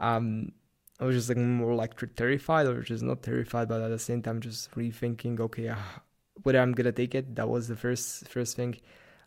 Um, 0.00 0.52
I 1.00 1.04
was 1.04 1.16
just 1.16 1.28
like 1.28 1.38
more 1.38 1.74
like 1.74 1.94
terrified 2.16 2.66
or 2.66 2.82
just 2.82 3.02
not 3.02 3.22
terrified, 3.22 3.68
but 3.68 3.80
at 3.80 3.88
the 3.88 3.98
same 3.98 4.20
time 4.20 4.40
just 4.40 4.70
rethinking, 4.72 5.40
okay, 5.40 5.68
uh, 5.68 5.76
whether 6.42 6.60
I'm 6.60 6.72
gonna 6.72 6.92
take 6.92 7.14
it. 7.14 7.34
That 7.36 7.48
was 7.48 7.68
the 7.68 7.76
first 7.76 8.28
first 8.28 8.56
thing. 8.56 8.76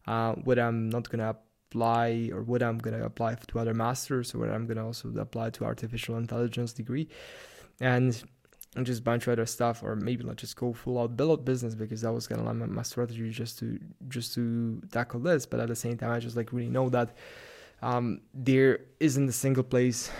Uh, 0.05 0.33
whether 0.33 0.61
I'm 0.61 0.89
not 0.89 1.09
gonna 1.09 1.35
apply 1.71 2.29
or 2.33 2.41
what 2.41 2.61
I'm 2.61 2.77
going 2.77 2.97
to 2.97 3.05
apply 3.05 3.35
to 3.35 3.59
other 3.59 3.73
masters 3.73 4.35
or 4.35 4.39
what 4.39 4.49
I'm 4.49 4.65
going 4.65 4.77
to 4.77 4.83
also 4.83 5.09
apply 5.17 5.51
to 5.51 5.65
artificial 5.65 6.17
intelligence 6.17 6.73
degree 6.73 7.07
and 7.79 8.21
and 8.75 8.85
just 8.85 9.03
bunch 9.03 9.27
of 9.27 9.33
other 9.33 9.45
stuff 9.45 9.83
or 9.83 9.97
maybe 9.97 10.23
not 10.23 10.37
just 10.37 10.55
go 10.55 10.71
full 10.71 10.97
out 10.99 11.17
build 11.17 11.43
business 11.43 11.75
because 11.75 12.01
that 12.01 12.11
was 12.11 12.27
kind 12.27 12.39
of 12.39 12.47
like 12.47 12.69
my 12.69 12.83
strategy 12.83 13.29
just 13.29 13.59
to 13.59 13.79
just 14.07 14.33
to 14.33 14.81
tackle 14.91 15.19
this 15.19 15.45
but 15.45 15.59
at 15.59 15.67
the 15.67 15.75
same 15.75 15.97
time 15.97 16.11
I 16.11 16.19
just 16.19 16.35
like 16.35 16.53
really 16.53 16.69
know 16.69 16.89
that 16.89 17.15
um, 17.81 18.21
there 18.33 18.79
isn't 18.99 19.27
a 19.27 19.31
single 19.31 19.63
place 19.63 20.11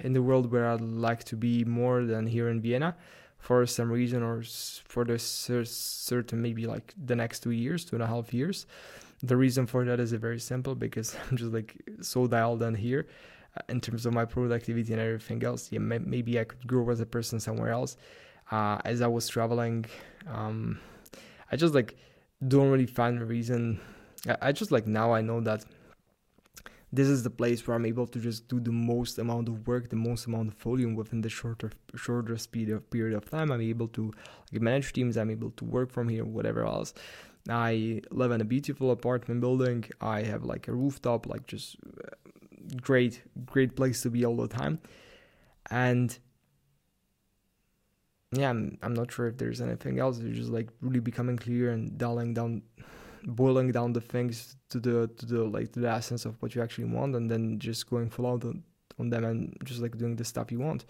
in 0.00 0.12
the 0.12 0.22
world 0.22 0.50
where 0.50 0.66
I'd 0.70 0.80
like 0.80 1.22
to 1.24 1.36
be 1.36 1.64
more 1.64 2.04
than 2.04 2.26
here 2.26 2.48
in 2.48 2.60
Vienna 2.60 2.96
for 3.38 3.66
some 3.66 3.92
reason 3.92 4.22
or 4.22 4.42
for 4.86 5.04
the 5.04 5.18
certain 5.18 6.40
maybe 6.42 6.66
like 6.66 6.94
the 6.96 7.16
next 7.16 7.40
two 7.40 7.50
years 7.50 7.84
two 7.84 7.96
and 7.96 8.02
a 8.02 8.06
half 8.06 8.32
years 8.34 8.66
the 9.22 9.36
reason 9.36 9.66
for 9.66 9.84
that 9.84 10.00
is 10.00 10.12
very 10.12 10.40
simple 10.40 10.74
because 10.74 11.16
I'm 11.30 11.36
just 11.36 11.52
like 11.52 11.76
so 12.00 12.26
dialed 12.26 12.62
in 12.62 12.74
here 12.74 13.06
uh, 13.56 13.62
in 13.68 13.80
terms 13.80 14.06
of 14.06 14.14
my 14.14 14.24
productivity 14.24 14.92
and 14.92 15.00
everything 15.00 15.42
else. 15.44 15.70
Yeah, 15.70 15.80
maybe 15.80 16.38
I 16.38 16.44
could 16.44 16.66
grow 16.66 16.88
as 16.90 17.00
a 17.00 17.06
person 17.06 17.40
somewhere 17.40 17.70
else. 17.70 17.96
Uh, 18.50 18.78
as 18.84 19.00
I 19.00 19.06
was 19.06 19.28
traveling, 19.28 19.86
um, 20.26 20.80
I 21.52 21.56
just 21.56 21.74
like 21.74 21.96
don't 22.46 22.70
really 22.70 22.86
find 22.86 23.20
a 23.20 23.24
reason. 23.24 23.80
I, 24.40 24.52
just 24.52 24.70
like 24.70 24.86
now 24.86 25.12
I 25.12 25.20
know 25.22 25.40
that 25.40 25.64
this 26.92 27.06
is 27.06 27.22
the 27.22 27.30
place 27.30 27.66
where 27.66 27.76
I'm 27.76 27.86
able 27.86 28.06
to 28.08 28.18
just 28.18 28.48
do 28.48 28.58
the 28.58 28.72
most 28.72 29.18
amount 29.18 29.48
of 29.48 29.66
work, 29.66 29.88
the 29.88 29.96
most 29.96 30.26
amount 30.26 30.48
of 30.48 30.54
volume 30.54 30.94
within 30.96 31.20
the 31.20 31.28
shorter 31.28 31.70
shorter 31.94 32.36
speed 32.36 32.70
of 32.70 32.90
period 32.90 33.16
of 33.16 33.30
time. 33.30 33.52
I'm 33.52 33.60
able 33.60 33.88
to 33.88 34.12
like, 34.52 34.62
manage 34.62 34.92
teams. 34.92 35.16
I'm 35.16 35.30
able 35.30 35.52
to 35.52 35.64
work 35.64 35.92
from 35.92 36.08
here, 36.08 36.24
whatever 36.24 36.64
else. 36.64 36.92
I 37.48 38.02
live 38.10 38.32
in 38.32 38.40
a 38.40 38.44
beautiful 38.44 38.90
apartment 38.90 39.40
building. 39.40 39.84
I 40.00 40.22
have 40.22 40.44
like 40.44 40.68
a 40.68 40.72
rooftop, 40.72 41.26
like 41.26 41.46
just 41.46 41.76
uh, 42.04 42.10
great, 42.82 43.22
great 43.46 43.76
place 43.76 44.02
to 44.02 44.10
be 44.10 44.24
all 44.24 44.36
the 44.36 44.48
time. 44.48 44.78
And 45.70 46.16
yeah, 48.32 48.50
I'm, 48.50 48.78
I'm 48.82 48.94
not 48.94 49.10
sure 49.10 49.26
if 49.26 49.38
there's 49.38 49.60
anything 49.60 49.98
else. 49.98 50.18
It's 50.18 50.36
just 50.36 50.50
like 50.50 50.68
really 50.80 51.00
becoming 51.00 51.36
clear 51.36 51.72
and 51.72 51.96
dialing 51.96 52.34
down, 52.34 52.62
boiling 53.24 53.72
down 53.72 53.92
the 53.92 54.00
things 54.00 54.56
to 54.68 54.78
the 54.78 55.08
to 55.16 55.26
the 55.26 55.44
like 55.44 55.72
to 55.72 55.80
the 55.80 55.90
essence 55.90 56.24
of 56.24 56.40
what 56.40 56.54
you 56.54 56.62
actually 56.62 56.84
want, 56.84 57.16
and 57.16 57.30
then 57.30 57.58
just 57.58 57.88
going 57.88 58.10
full 58.10 58.26
out 58.26 58.44
on, 58.44 58.62
on 58.98 59.10
them 59.10 59.24
and 59.24 59.56
just 59.64 59.80
like 59.80 59.96
doing 59.96 60.14
the 60.16 60.24
stuff 60.24 60.52
you 60.52 60.60
want. 60.60 60.84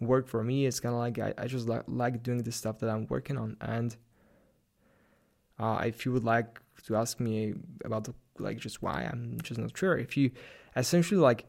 Work 0.00 0.26
for 0.26 0.42
me 0.42 0.66
it's 0.66 0.80
kind 0.80 0.94
of 0.94 1.00
like 1.00 1.18
I, 1.18 1.32
I 1.38 1.46
just 1.46 1.68
like 1.68 1.84
like 1.86 2.22
doing 2.22 2.42
the 2.42 2.50
stuff 2.50 2.80
that 2.80 2.90
I'm 2.90 3.06
working 3.06 3.38
on 3.38 3.56
and 3.60 3.96
uh, 5.62 5.82
if 5.86 6.04
you 6.04 6.12
would 6.12 6.24
like 6.24 6.60
to 6.86 6.96
ask 6.96 7.20
me 7.20 7.54
about 7.84 8.08
like 8.38 8.58
just 8.58 8.82
why, 8.82 8.98
I'm 9.10 9.38
just 9.42 9.58
not 9.60 9.76
sure. 9.76 9.96
If 9.96 10.16
you 10.16 10.32
essentially 10.76 11.20
like, 11.20 11.44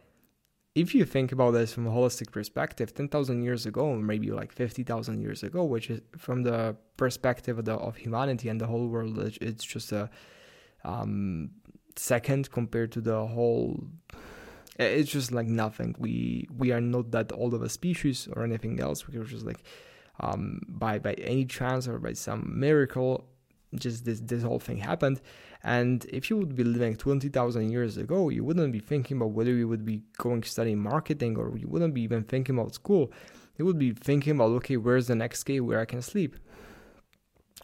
if 0.76 0.94
you 0.96 1.06
think 1.06 1.32
about 1.32 1.52
this 1.52 1.74
from 1.74 1.88
a 1.88 1.92
holistic 1.92 2.32
perspective, 2.32 2.94
ten 2.94 3.08
thousand 3.08 3.44
years 3.44 3.66
ago, 3.66 3.96
maybe 3.96 4.30
like 4.32 4.52
fifty 4.52 4.84
thousand 4.84 5.22
years 5.22 5.44
ago, 5.44 5.64
which 5.64 5.90
is 5.90 6.02
from 6.18 6.44
the 6.44 6.76
perspective 6.98 7.58
of, 7.60 7.66
the, 7.66 7.74
of 7.74 7.96
humanity 7.96 8.50
and 8.50 8.60
the 8.62 8.68
whole 8.68 8.88
world, 8.88 9.18
it's 9.42 9.64
just 9.64 9.92
a 9.92 10.10
um, 10.84 11.50
second 11.96 12.52
compared 12.52 12.92
to 12.92 13.02
the 13.02 13.28
whole 13.28 13.84
it's 14.80 15.12
just 15.12 15.32
like 15.32 15.48
nothing. 15.48 15.96
We 16.00 16.48
we 16.56 16.72
are 16.72 16.82
not 16.82 17.12
that 17.12 17.32
old 17.34 17.54
of 17.54 17.62
a 17.62 17.70
species 17.70 18.28
or 18.34 18.44
anything 18.44 18.80
else. 18.80 19.08
We're 19.08 19.24
just 19.24 19.46
like 19.46 19.64
um, 20.20 20.62
by 20.68 21.00
by 21.00 21.14
any 21.14 21.46
chance 21.46 21.88
or 21.88 22.00
by 22.00 22.14
some 22.14 22.60
miracle, 22.60 23.28
just 23.76 24.06
this 24.06 24.20
this 24.20 24.44
whole 24.44 24.60
thing 24.60 24.78
happened. 24.78 25.22
And 25.64 26.06
if 26.06 26.30
you 26.30 26.38
would 26.38 26.56
be 26.56 26.64
living 26.64 26.96
20,000 26.96 27.70
years 27.70 27.98
ago 27.98 28.30
you 28.30 28.44
wouldn't 28.44 28.74
be 28.74 28.80
thinking 28.80 29.18
about 29.18 29.32
whether 29.32 29.52
you 29.52 29.68
would 29.68 29.86
be 29.86 30.04
going 30.18 30.42
to 30.42 30.50
study 30.50 30.76
marketing 30.76 31.38
or 31.38 31.58
you 31.58 31.68
wouldn't 31.68 31.94
be 31.94 32.02
even 32.02 32.24
thinking 32.24 32.58
about 32.58 32.74
school. 32.74 33.12
You 33.58 33.66
would 33.66 33.80
be 33.80 33.92
thinking 33.92 34.34
about 34.34 34.52
okay 34.58 34.78
where's 34.78 35.08
the 35.08 35.16
next 35.16 35.44
cave 35.44 35.66
where 35.66 35.80
I 35.80 35.86
can 35.86 36.02
sleep? 36.02 36.36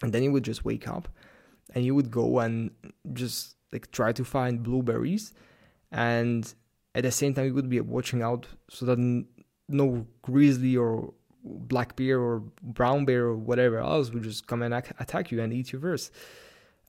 And 0.01 0.13
then 0.13 0.23
you 0.23 0.31
would 0.31 0.43
just 0.43 0.63
wake 0.63 0.87
up 0.87 1.09
and 1.75 1.85
you 1.85 1.93
would 1.95 2.09
go 2.09 2.39
and 2.39 2.71
just 3.13 3.55
like 3.71 3.91
try 3.91 4.11
to 4.13 4.23
find 4.23 4.63
blueberries. 4.63 5.33
And 5.91 6.51
at 6.95 7.03
the 7.03 7.11
same 7.11 7.33
time 7.33 7.45
you 7.45 7.53
would 7.53 7.69
be 7.69 7.81
watching 7.81 8.21
out 8.21 8.47
so 8.69 8.85
that 8.85 9.25
no 9.67 10.07
grizzly 10.21 10.75
or 10.75 11.13
black 11.43 11.95
bear 11.95 12.19
or 12.19 12.43
brown 12.61 13.05
bear 13.05 13.25
or 13.25 13.35
whatever 13.35 13.79
else 13.79 14.11
would 14.11 14.23
just 14.23 14.47
come 14.47 14.61
and 14.61 14.73
attack 14.73 15.31
you 15.31 15.41
and 15.41 15.53
eat 15.53 15.71
you 15.71 15.79
first. 15.79 16.13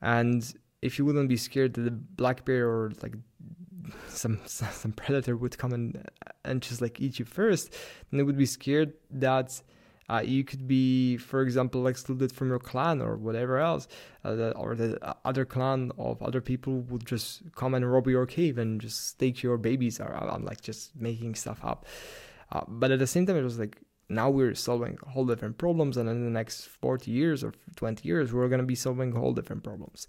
And 0.02 0.52
if 0.83 0.99
you 0.99 1.04
wouldn't 1.04 1.28
be 1.28 1.37
scared 1.37 1.75
that 1.75 1.83
the 1.83 1.90
black 1.90 2.45
bear 2.45 2.69
or 2.69 2.92
like 3.02 3.14
some 4.09 4.40
some 4.47 4.92
predator 4.92 5.37
would 5.37 5.59
come 5.59 5.73
and 5.73 6.09
and 6.45 6.62
just 6.62 6.80
like 6.80 7.00
eat 7.00 7.19
you 7.19 7.25
first, 7.25 7.73
then 8.11 8.19
you 8.19 8.26
would 8.26 8.38
be 8.38 8.47
scared 8.47 8.92
that 9.11 9.61
uh, 10.11 10.21
you 10.21 10.42
could 10.42 10.66
be, 10.66 11.16
for 11.16 11.40
example, 11.40 11.87
excluded 11.87 12.33
from 12.33 12.49
your 12.49 12.59
clan 12.59 13.00
or 13.00 13.16
whatever 13.16 13.59
else, 13.59 13.87
uh, 14.25 14.50
or 14.57 14.75
the 14.75 14.99
other 15.25 15.45
clan 15.45 15.92
of 15.99 16.21
other 16.21 16.40
people 16.40 16.80
would 16.80 17.07
just 17.07 17.42
come 17.54 17.75
and 17.75 17.90
rob 17.90 18.09
your 18.09 18.26
cave 18.26 18.59
and 18.59 18.80
just 18.80 19.21
take 19.21 19.40
your 19.40 19.57
babies. 19.57 20.00
Or 20.00 20.12
I'm 20.12 20.45
like 20.45 20.62
just 20.62 20.97
making 20.97 21.37
stuff 21.37 21.61
up, 21.62 21.87
uh, 22.50 22.62
but 22.66 22.90
at 22.90 22.99
the 22.99 23.07
same 23.07 23.25
time, 23.25 23.37
it 23.37 23.45
was 23.45 23.61
like 23.61 23.80
now 24.11 24.29
we're 24.29 24.55
solving 24.55 24.99
whole 25.09 25.25
different 25.25 25.57
problems 25.57 25.97
and 25.97 26.09
in 26.09 26.25
the 26.25 26.31
next 26.31 26.67
40 26.67 27.11
years 27.11 27.45
or 27.45 27.52
20 27.76 28.07
years 28.07 28.33
we're 28.33 28.49
going 28.49 28.61
to 28.61 28.67
be 28.67 28.75
solving 28.75 29.12
whole 29.12 29.33
different 29.33 29.62
problems. 29.62 30.07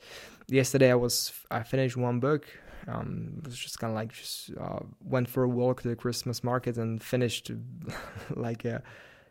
Yesterday 0.48 0.91
i 0.91 0.96
was 0.96 1.31
i 1.50 1.63
finished 1.63 1.96
one 1.96 2.20
book 2.20 2.48
um, 2.88 3.36
it 3.38 3.46
was 3.46 3.60
just 3.60 3.79
kind 3.79 3.91
of 3.91 3.96
like 3.96 4.12
just 4.12 4.51
uh, 4.60 4.79
went 5.03 5.29
for 5.29 5.43
a 5.43 5.50
walk 5.50 5.84
to 5.84 5.88
the 5.88 5.96
christmas 5.96 6.43
market 6.43 6.77
and 6.77 7.01
finished 7.01 7.51
like 8.36 8.65
a 8.65 8.81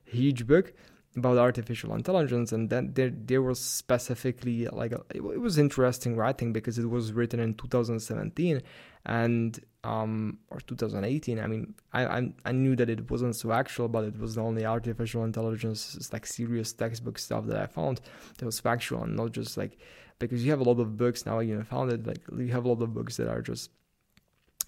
huge 0.05 0.47
book 0.47 0.73
about 1.17 1.39
artificial 1.39 1.93
intelligence 1.95 2.53
and 2.53 2.71
then 2.71 2.93
there 2.95 3.11
there 3.13 3.43
was 3.43 3.59
specifically 3.59 4.67
like 4.69 4.93
a, 4.93 5.01
it 5.13 5.41
was 5.41 5.59
interesting 5.59 6.17
writing 6.17 6.53
because 6.53 6.79
it 6.79 6.89
was 6.89 7.13
written 7.13 7.41
in 7.41 7.55
2017 7.55 8.63
and 9.07 9.61
um 9.83 10.39
or 10.51 10.61
2018 10.61 11.39
i 11.39 11.47
mean 11.47 11.75
I, 11.93 12.05
I 12.05 12.33
i 12.45 12.53
knew 12.53 12.77
that 12.77 12.91
it 12.91 13.11
wasn't 13.11 13.35
so 13.35 13.53
actual 13.53 13.89
but 13.89 14.05
it 14.05 14.19
was 14.19 14.35
the 14.35 14.43
only 14.43 14.67
artificial 14.67 15.25
intelligence 15.25 16.11
like 16.13 16.27
serious 16.27 16.73
textbook 16.73 17.19
stuff 17.19 17.47
that 17.47 17.57
i 17.57 17.67
found 17.67 18.01
that 18.39 18.45
was 18.45 18.61
factual 18.61 19.05
and 19.05 19.17
not 19.17 19.33
just 19.33 19.57
like 19.57 19.79
because 20.19 20.45
you 20.45 20.51
have 20.51 20.61
a 20.61 20.65
lot 20.65 20.79
of 20.81 20.99
books 20.99 21.25
now 21.25 21.39
you 21.39 21.57
know 21.57 21.65
found 21.65 21.91
it 21.91 22.07
like 22.07 22.21
you 22.37 22.49
have 22.49 22.67
a 22.67 22.69
lot 22.69 22.83
of 22.83 22.93
books 22.93 23.17
that 23.17 23.29
are 23.29 23.41
just 23.41 23.71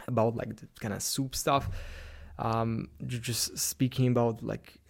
about 0.08 0.34
like 0.34 0.48
kind 0.80 0.94
of 0.94 1.02
soup 1.02 1.34
stuff 1.34 1.68
um 2.38 2.88
just 3.06 3.58
speaking 3.58 4.06
about 4.06 4.42
like 4.42 4.80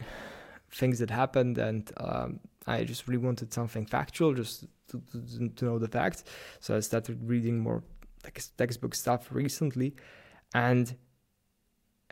things 0.72 0.98
that 0.98 1.10
happened, 1.10 1.58
and 1.58 1.90
um, 1.98 2.40
I 2.66 2.84
just 2.84 3.06
really 3.06 3.22
wanted 3.22 3.52
something 3.52 3.86
factual, 3.86 4.34
just 4.34 4.64
to, 4.88 5.02
to, 5.12 5.48
to 5.48 5.64
know 5.64 5.78
the 5.78 5.88
facts. 5.88 6.24
So 6.60 6.76
I 6.76 6.80
started 6.80 7.28
reading 7.28 7.60
more 7.60 7.82
textbook 8.56 8.94
stuff 8.94 9.28
recently, 9.30 9.94
and 10.54 10.96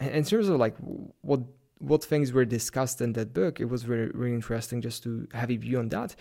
in 0.01 0.25
terms 0.25 0.49
of 0.49 0.59
like 0.59 0.77
what 1.21 1.41
what 1.79 2.05
things 2.05 2.33
were 2.33 2.45
discussed 2.45 3.01
in 3.01 3.13
that 3.15 3.33
book, 3.33 3.61
it 3.61 3.67
was 3.67 3.87
really 3.87 4.11
really 4.13 4.35
interesting 4.35 4.81
just 4.81 5.03
to 5.05 5.27
have 5.33 5.51
a 5.51 5.57
view 5.57 5.79
on 5.79 5.89
that. 5.91 6.15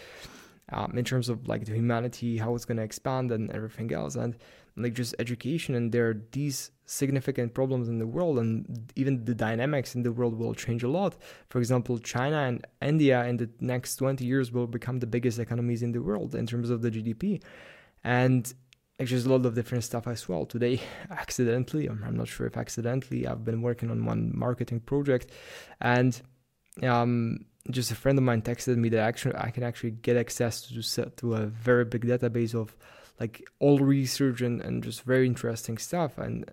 Um, 0.71 0.95
in 0.95 1.03
terms 1.03 1.29
of 1.29 1.47
like 1.47 1.65
the 1.65 1.73
humanity, 1.73 2.37
how 2.37 2.53
it's 2.53 2.65
going 2.65 2.77
to 2.77 2.83
expand 2.83 3.31
and 3.31 3.49
everything 3.49 3.91
else, 3.91 4.15
and 4.15 4.37
like 4.77 4.93
just 4.93 5.15
education, 5.17 5.73
and 5.73 5.91
there 5.91 6.09
are 6.09 6.21
these 6.31 6.69
significant 6.85 7.55
problems 7.55 7.89
in 7.89 7.97
the 7.97 8.05
world, 8.05 8.37
and 8.37 8.91
even 8.95 9.25
the 9.25 9.33
dynamics 9.33 9.95
in 9.95 10.03
the 10.03 10.11
world 10.11 10.37
will 10.37 10.53
change 10.53 10.83
a 10.83 10.87
lot. 10.87 11.15
For 11.49 11.57
example, 11.57 11.97
China 11.97 12.37
and 12.37 12.67
India 12.83 13.25
in 13.25 13.37
the 13.37 13.49
next 13.59 13.95
20 13.95 14.23
years 14.23 14.51
will 14.51 14.67
become 14.67 14.99
the 14.99 15.07
biggest 15.07 15.39
economies 15.39 15.81
in 15.81 15.91
the 15.91 16.03
world 16.03 16.35
in 16.35 16.45
terms 16.45 16.69
of 16.69 16.83
the 16.83 16.91
GDP, 16.91 17.41
and 18.03 18.53
just 19.07 19.25
a 19.25 19.29
lot 19.29 19.45
of 19.45 19.55
different 19.55 19.83
stuff 19.83 20.07
as 20.07 20.27
well. 20.27 20.45
Today, 20.45 20.81
accidentally, 21.09 21.87
I'm 21.87 22.17
not 22.17 22.27
sure 22.27 22.47
if 22.47 22.57
accidentally, 22.57 23.27
I've 23.27 23.45
been 23.45 23.61
working 23.61 23.89
on 23.91 24.05
one 24.05 24.31
marketing 24.33 24.81
project, 24.81 25.31
and 25.79 26.19
um, 26.83 27.45
just 27.71 27.91
a 27.91 27.95
friend 27.95 28.17
of 28.17 28.23
mine 28.23 28.41
texted 28.41 28.77
me 28.77 28.89
that 28.89 28.99
actually 28.99 29.35
I 29.35 29.51
can 29.51 29.63
actually 29.63 29.91
get 29.91 30.17
access 30.17 30.61
to 30.61 31.11
to 31.17 31.35
a 31.35 31.45
very 31.45 31.85
big 31.85 32.05
database 32.05 32.53
of 32.53 32.75
like 33.19 33.45
all 33.59 33.79
research 33.79 34.41
and, 34.41 34.61
and 34.61 34.83
just 34.83 35.03
very 35.03 35.27
interesting 35.27 35.77
stuff, 35.77 36.17
and 36.17 36.45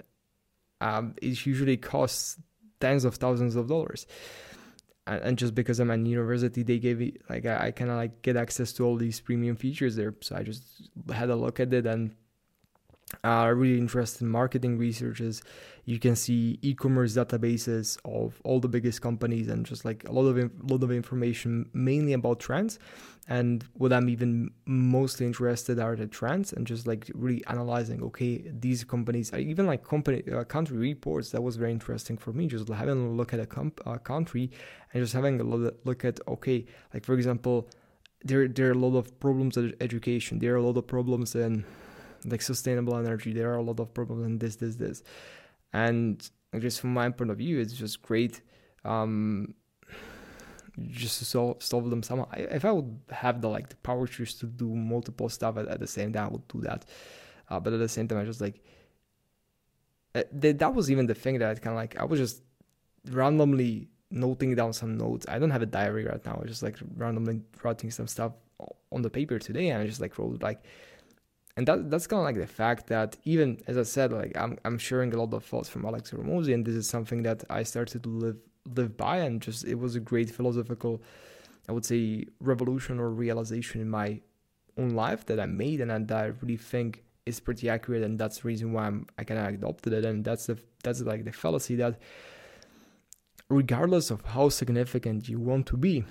um, 0.80 1.14
it 1.20 1.46
usually 1.46 1.76
costs 1.76 2.38
tens 2.80 3.04
of 3.04 3.16
thousands 3.16 3.56
of 3.56 3.68
dollars. 3.68 4.06
And, 5.06 5.22
and 5.22 5.38
just 5.38 5.54
because 5.54 5.80
I'm 5.80 5.90
at 5.90 6.00
university, 6.00 6.62
they 6.62 6.78
gave 6.78 6.98
me 6.98 7.14
like 7.28 7.46
I, 7.46 7.66
I 7.66 7.70
kind 7.70 7.90
of 7.90 7.96
like 7.96 8.22
get 8.22 8.36
access 8.36 8.72
to 8.74 8.84
all 8.84 8.96
these 8.96 9.20
premium 9.20 9.56
features 9.56 9.96
there. 9.96 10.14
So 10.20 10.36
I 10.36 10.42
just 10.42 10.62
had 11.12 11.30
a 11.30 11.36
look 11.36 11.60
at 11.60 11.72
it 11.72 11.86
and 11.86 12.14
uh, 13.22 13.52
really 13.54 13.78
interested 13.78 14.22
in 14.22 14.28
marketing 14.28 14.78
researches. 14.78 15.42
You 15.84 16.00
can 16.00 16.16
see 16.16 16.58
e-commerce 16.62 17.14
databases 17.14 17.98
of 18.04 18.40
all 18.44 18.58
the 18.58 18.68
biggest 18.68 19.00
companies 19.00 19.48
and 19.48 19.64
just 19.64 19.84
like 19.84 20.08
a 20.08 20.12
lot 20.12 20.26
of 20.26 20.36
a 20.38 20.50
lot 20.62 20.82
of 20.82 20.90
information, 20.90 21.70
mainly 21.72 22.12
about 22.12 22.40
trends. 22.40 22.80
And 23.28 23.64
what 23.74 23.92
I'm 23.92 24.08
even 24.08 24.50
mostly 24.66 25.26
interested 25.26 25.78
are 25.78 25.96
the 25.96 26.06
trends 26.06 26.52
and 26.52 26.66
just 26.66 26.86
like 26.86 27.10
really 27.14 27.44
analyzing. 27.46 28.02
Okay, 28.02 28.44
these 28.52 28.82
companies, 28.82 29.32
even 29.32 29.66
like 29.66 29.84
company 29.84 30.22
uh, 30.32 30.42
country 30.44 30.76
reports. 30.76 31.30
That 31.30 31.42
was 31.42 31.56
very 31.56 31.70
interesting 31.70 32.16
for 32.16 32.32
me. 32.32 32.48
Just 32.48 32.68
having 32.68 33.06
a 33.06 33.10
look 33.10 33.32
at 33.32 33.38
a 33.40 33.46
comp- 33.46 33.80
uh, 33.86 33.98
country 33.98 34.50
and 34.92 35.02
just 35.02 35.14
having 35.14 35.40
a 35.40 35.44
look 35.44 36.04
at 36.04 36.20
okay, 36.26 36.66
like 36.92 37.04
for 37.04 37.14
example, 37.14 37.68
there 38.24 38.48
there 38.48 38.68
are 38.68 38.72
a 38.72 38.78
lot 38.78 38.96
of 38.96 39.18
problems 39.20 39.56
in 39.56 39.74
education. 39.80 40.40
There 40.40 40.54
are 40.54 40.58
a 40.58 40.62
lot 40.62 40.76
of 40.76 40.86
problems 40.88 41.36
in 41.36 41.64
like 42.26 42.42
sustainable 42.42 42.96
energy. 42.96 43.32
There 43.32 43.52
are 43.52 43.56
a 43.56 43.62
lot 43.62 43.80
of 43.80 43.94
problems 43.94 44.24
and 44.24 44.40
this, 44.40 44.56
this, 44.56 44.76
this, 44.76 45.02
and 45.72 46.28
just 46.58 46.80
from 46.80 46.94
my 46.94 47.08
point 47.10 47.30
of 47.30 47.38
view, 47.38 47.58
it's 47.60 47.72
just 47.72 48.02
great. 48.02 48.40
Um, 48.84 49.54
just 50.88 51.18
to 51.18 51.24
solve, 51.24 51.62
solve 51.62 51.88
them 51.90 52.02
somehow. 52.02 52.28
If 52.36 52.64
I 52.64 52.72
would 52.72 52.98
have 53.10 53.40
the 53.40 53.48
like 53.48 53.68
the 53.68 53.76
power 53.76 54.06
just 54.06 54.40
to 54.40 54.46
do 54.46 54.74
multiple 54.74 55.28
stuff 55.28 55.56
at, 55.56 55.68
at 55.68 55.80
the 55.80 55.86
same 55.86 56.12
time, 56.12 56.26
I 56.26 56.28
would 56.28 56.48
do 56.48 56.60
that. 56.62 56.84
Uh, 57.48 57.60
but 57.60 57.72
at 57.72 57.78
the 57.78 57.88
same 57.88 58.08
time, 58.08 58.18
I 58.18 58.24
just 58.24 58.40
like 58.40 58.62
uh, 60.14 60.24
that. 60.32 60.58
That 60.58 60.74
was 60.74 60.90
even 60.90 61.06
the 61.06 61.14
thing 61.14 61.38
that 61.38 61.48
I 61.48 61.54
kind 61.54 61.74
of 61.74 61.76
like. 61.76 61.96
I 61.98 62.04
was 62.04 62.20
just 62.20 62.42
randomly 63.10 63.88
noting 64.10 64.54
down 64.54 64.72
some 64.72 64.96
notes. 64.96 65.26
I 65.28 65.38
don't 65.38 65.50
have 65.50 65.62
a 65.62 65.66
diary 65.66 66.04
right 66.04 66.24
now. 66.24 66.40
I 66.42 66.46
just 66.46 66.62
like 66.62 66.76
randomly 66.96 67.40
writing 67.62 67.90
some 67.90 68.06
stuff 68.06 68.32
on 68.92 69.02
the 69.02 69.10
paper 69.10 69.38
today, 69.38 69.70
and 69.70 69.82
I 69.82 69.86
just 69.86 70.00
like 70.00 70.18
wrote 70.18 70.42
like 70.42 70.62
and 71.56 71.66
that 71.66 71.90
that's 71.90 72.06
kind 72.06 72.20
of 72.20 72.24
like 72.24 72.36
the 72.36 72.46
fact 72.46 72.88
that 72.88 73.16
even 73.24 73.60
as 73.66 73.78
I 73.78 73.82
said, 73.82 74.12
like 74.12 74.36
I'm 74.36 74.58
I'm 74.64 74.78
sharing 74.78 75.12
a 75.14 75.16
lot 75.16 75.32
of 75.32 75.44
thoughts 75.44 75.68
from 75.68 75.84
Alex 75.84 76.10
Hormozi, 76.10 76.52
and 76.52 76.64
this 76.64 76.74
is 76.74 76.88
something 76.88 77.22
that 77.22 77.44
I 77.48 77.62
started 77.62 78.02
to 78.02 78.08
live 78.08 78.36
live 78.74 78.96
by, 78.96 79.18
and 79.18 79.40
just 79.40 79.64
it 79.64 79.76
was 79.76 79.96
a 79.96 80.00
great 80.00 80.28
philosophical, 80.30 81.02
I 81.68 81.72
would 81.72 81.84
say, 81.84 82.26
revolution 82.40 82.98
or 82.98 83.10
realization 83.10 83.80
in 83.80 83.88
my 83.88 84.20
own 84.76 84.90
life 84.90 85.24
that 85.26 85.40
I 85.40 85.46
made, 85.46 85.80
and 85.80 86.08
that 86.08 86.24
I 86.24 86.26
really 86.40 86.58
think 86.58 87.04
is 87.24 87.40
pretty 87.40 87.70
accurate, 87.70 88.02
and 88.02 88.18
that's 88.18 88.38
the 88.40 88.48
reason 88.48 88.72
why 88.72 88.86
I'm 88.86 89.06
I 89.18 89.24
kind 89.24 89.40
of 89.40 89.54
adopted 89.54 89.94
it, 89.94 90.04
and 90.04 90.24
that's 90.24 90.46
the 90.46 90.58
that's 90.82 91.00
like 91.00 91.24
the 91.24 91.32
fallacy 91.32 91.76
that 91.76 91.98
regardless 93.48 94.10
of 94.10 94.20
how 94.24 94.48
significant 94.48 95.28
you 95.28 95.38
want 95.38 95.66
to 95.66 95.76
be 95.76 96.04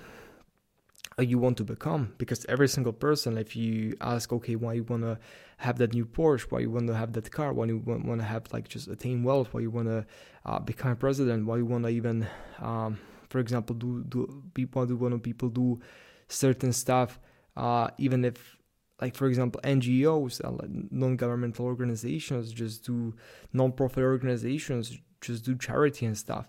you 1.22 1.38
want 1.38 1.56
to 1.56 1.64
become 1.64 2.12
because 2.18 2.44
every 2.46 2.68
single 2.68 2.92
person 2.92 3.38
if 3.38 3.56
you 3.56 3.96
ask 4.02 4.32
okay 4.32 4.54
why 4.54 4.74
you 4.74 4.84
want 4.84 5.02
to 5.02 5.18
have 5.58 5.78
that 5.78 5.94
new 5.94 6.04
porsche? 6.04 6.42
Why 6.50 6.60
you 6.60 6.70
want 6.70 6.86
to 6.88 6.94
have 6.94 7.12
that 7.14 7.30
car? 7.30 7.52
Why 7.52 7.66
you 7.66 7.78
want 7.78 8.20
to 8.20 8.26
have 8.26 8.52
like 8.52 8.68
just 8.68 8.88
attain 8.88 9.22
wealth? 9.22 9.48
Why 9.52 9.60
you 9.60 9.70
want 9.70 9.88
to 9.88 10.06
uh, 10.44 10.58
become 10.58 10.96
president? 10.96 11.46
Why 11.46 11.56
you 11.56 11.64
want 11.64 11.84
to 11.84 11.90
even 11.90 12.26
um, 12.60 12.98
for 13.28 13.38
example 13.38 13.74
do 13.74 14.04
do 14.04 14.42
people 14.54 14.84
do 14.86 14.96
want 14.96 15.22
people 15.22 15.48
do 15.48 15.80
certain 16.28 16.72
stuff 16.72 17.18
uh, 17.56 17.88
even 17.98 18.24
if 18.24 18.56
like 19.00 19.14
for 19.14 19.26
example 19.26 19.60
ngos 19.62 20.40
uh, 20.44 20.66
non-governmental 20.90 21.64
organizations 21.64 22.52
just 22.52 22.84
do 22.84 23.14
non-profit 23.52 24.02
organizations 24.02 24.98
just 25.20 25.44
do 25.44 25.56
charity 25.56 26.06
and 26.06 26.16
stuff. 26.16 26.48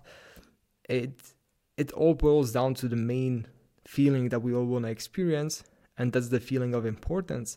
It 0.88 1.20
it 1.76 1.92
all 1.92 2.14
boils 2.14 2.52
down 2.52 2.74
to 2.74 2.88
the 2.88 2.96
main 2.96 3.46
feeling 3.88 4.28
that 4.28 4.42
we 4.42 4.52
all 4.54 4.66
want 4.66 4.84
to 4.84 4.90
experience 4.90 5.64
and 5.96 6.12
that's 6.12 6.28
the 6.28 6.38
feeling 6.38 6.74
of 6.74 6.84
importance 6.84 7.56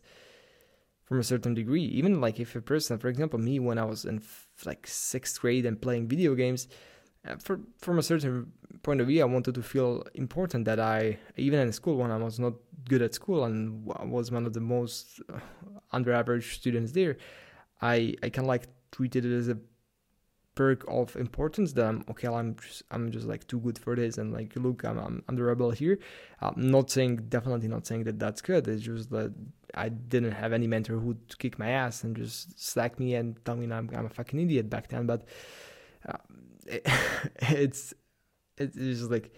from 1.04 1.20
a 1.20 1.24
certain 1.24 1.54
degree. 1.54 1.84
Even 1.84 2.22
like 2.22 2.40
if 2.40 2.56
a 2.56 2.62
person 2.62 2.98
for 2.98 3.10
example 3.10 3.38
me 3.38 3.60
when 3.60 3.78
i 3.78 3.84
was 3.84 4.06
in 4.06 4.18
f- 4.18 4.48
like 4.66 4.88
sixth 4.88 5.42
grade 5.42 5.66
and 5.66 5.82
playing 5.82 6.08
video 6.08 6.34
games 6.34 6.70
uh, 7.28 7.36
for, 7.36 7.60
from 7.80 8.00
a 8.00 8.04
certain 8.04 8.52
point 8.82 9.02
of 9.02 9.08
view 9.08 9.22
i 9.22 9.26
wanted 9.26 9.54
to 9.54 9.62
feel 9.62 10.04
important 10.16 10.64
that 10.64 10.80
i 10.80 11.18
even 11.36 11.60
in 11.60 11.72
school 11.74 11.98
when 11.98 12.12
i 12.12 12.18
was 12.18 12.40
not 12.40 12.54
good 12.88 13.02
at 13.02 13.14
school 13.14 13.44
and 13.44 13.86
was 13.86 14.32
one 14.32 14.46
of 14.46 14.54
the 14.54 14.66
most 14.76 15.22
uh, 15.34 15.40
under 15.92 16.14
average 16.14 16.56
students 16.60 16.94
there 16.94 17.18
i 17.82 17.96
i 18.24 18.30
kind 18.30 18.46
of 18.46 18.52
like 18.56 18.68
treated 18.92 19.26
it 19.26 19.36
as 19.36 19.50
a 19.50 19.58
perk 20.56 20.84
of 20.88 21.16
importance 21.16 21.74
that 21.74 21.86
I'm 21.86 22.04
okay. 22.10 22.28
I'm 22.28 22.56
just 22.56 22.84
I'm 22.92 23.12
just 23.12 23.28
like 23.28 23.48
too 23.48 23.60
good 23.60 23.78
for 23.78 23.96
this, 23.96 24.18
and 24.18 24.34
like 24.34 24.56
look, 24.56 24.84
I'm 24.84 24.98
I'm, 24.98 25.24
I'm 25.28 25.36
the 25.36 25.44
rebel 25.44 25.72
here. 25.72 26.00
I'm 26.42 26.70
not 26.72 26.90
saying 26.90 27.28
definitely 27.30 27.68
not 27.68 27.88
saying 27.88 28.04
that 28.06 28.20
that's 28.20 28.42
good. 28.42 28.68
It's 28.68 28.84
just 28.84 29.10
that 29.12 29.34
I 29.74 29.90
didn't 29.90 30.34
have 30.34 30.54
any 30.54 30.68
mentor 30.68 30.94
who 30.94 31.08
would 31.08 31.40
kick 31.40 31.58
my 31.58 31.70
ass 31.70 32.04
and 32.04 32.16
just 32.16 32.60
slack 32.60 33.00
me 33.00 33.16
and 33.16 33.44
tell 33.46 33.56
me 33.56 33.72
I'm 33.72 33.90
I'm 33.96 34.06
a 34.06 34.10
fucking 34.10 34.40
idiot 34.40 34.70
back 34.70 34.90
then. 34.90 35.06
But 35.06 35.26
uh, 36.08 36.18
it, 36.66 36.86
it's 37.42 37.94
it's 38.58 38.76
just 38.76 39.12
like 39.12 39.34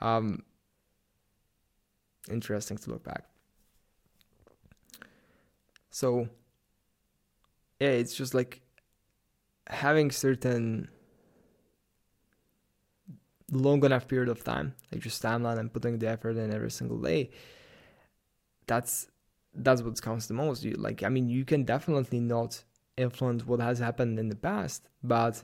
um 0.00 0.42
interesting 2.30 2.76
to 2.78 2.90
look 2.90 3.04
back. 3.04 3.24
So 5.90 6.28
yeah, 7.80 7.88
it's 7.88 8.14
just 8.14 8.34
like 8.34 8.62
having 9.70 10.10
certain 10.10 10.88
long 13.50 13.84
enough 13.84 14.06
period 14.06 14.28
of 14.28 14.44
time, 14.44 14.74
like 14.92 15.00
just 15.00 15.22
timeline 15.22 15.58
and 15.58 15.72
putting 15.72 15.98
the 15.98 16.08
effort 16.08 16.36
in 16.36 16.52
every 16.52 16.70
single 16.70 16.98
day, 16.98 17.30
that's 18.66 19.08
that's 19.54 19.82
what 19.82 20.00
counts 20.00 20.26
the 20.26 20.34
most. 20.34 20.62
You 20.64 20.72
like 20.72 21.02
I 21.02 21.08
mean 21.08 21.28
you 21.28 21.44
can 21.44 21.64
definitely 21.64 22.20
not 22.20 22.62
influence 22.96 23.46
what 23.46 23.60
has 23.60 23.78
happened 23.78 24.18
in 24.18 24.28
the 24.28 24.36
past, 24.36 24.88
but 25.02 25.42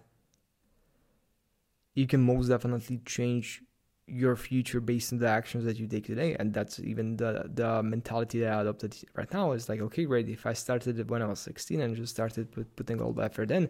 you 1.95 2.07
can 2.07 2.21
most 2.21 2.49
definitely 2.49 3.01
change 3.05 3.63
your 4.07 4.37
future 4.37 4.81
based 4.81 5.13
on 5.13 5.19
the 5.19 5.29
actions 5.29 5.65
that 5.65 5.79
you 5.79 5.87
take 5.87 6.07
today. 6.07 6.37
And 6.39 6.53
that's 6.55 6.79
even 6.79 7.17
the 7.17 7.51
the 7.53 7.83
mentality 7.83 8.41
that 8.41 8.53
i 8.53 8.61
adopted 8.61 8.97
right 9.15 9.33
now 9.33 9.53
is 9.53 9.69
like 9.69 9.81
okay 9.81 10.05
great. 10.05 10.29
If 10.29 10.47
i 10.47 10.53
started 10.53 10.99
it 10.99 11.09
when 11.09 11.23
i 11.23 11.27
was 11.27 11.41
16 11.41 11.81
and 11.81 11.97
just 11.97 12.15
started 12.15 12.53
put, 12.53 12.75
putting 12.77 13.01
all 13.01 13.13
the 13.13 13.23
effort 13.23 13.51
in 13.51 13.69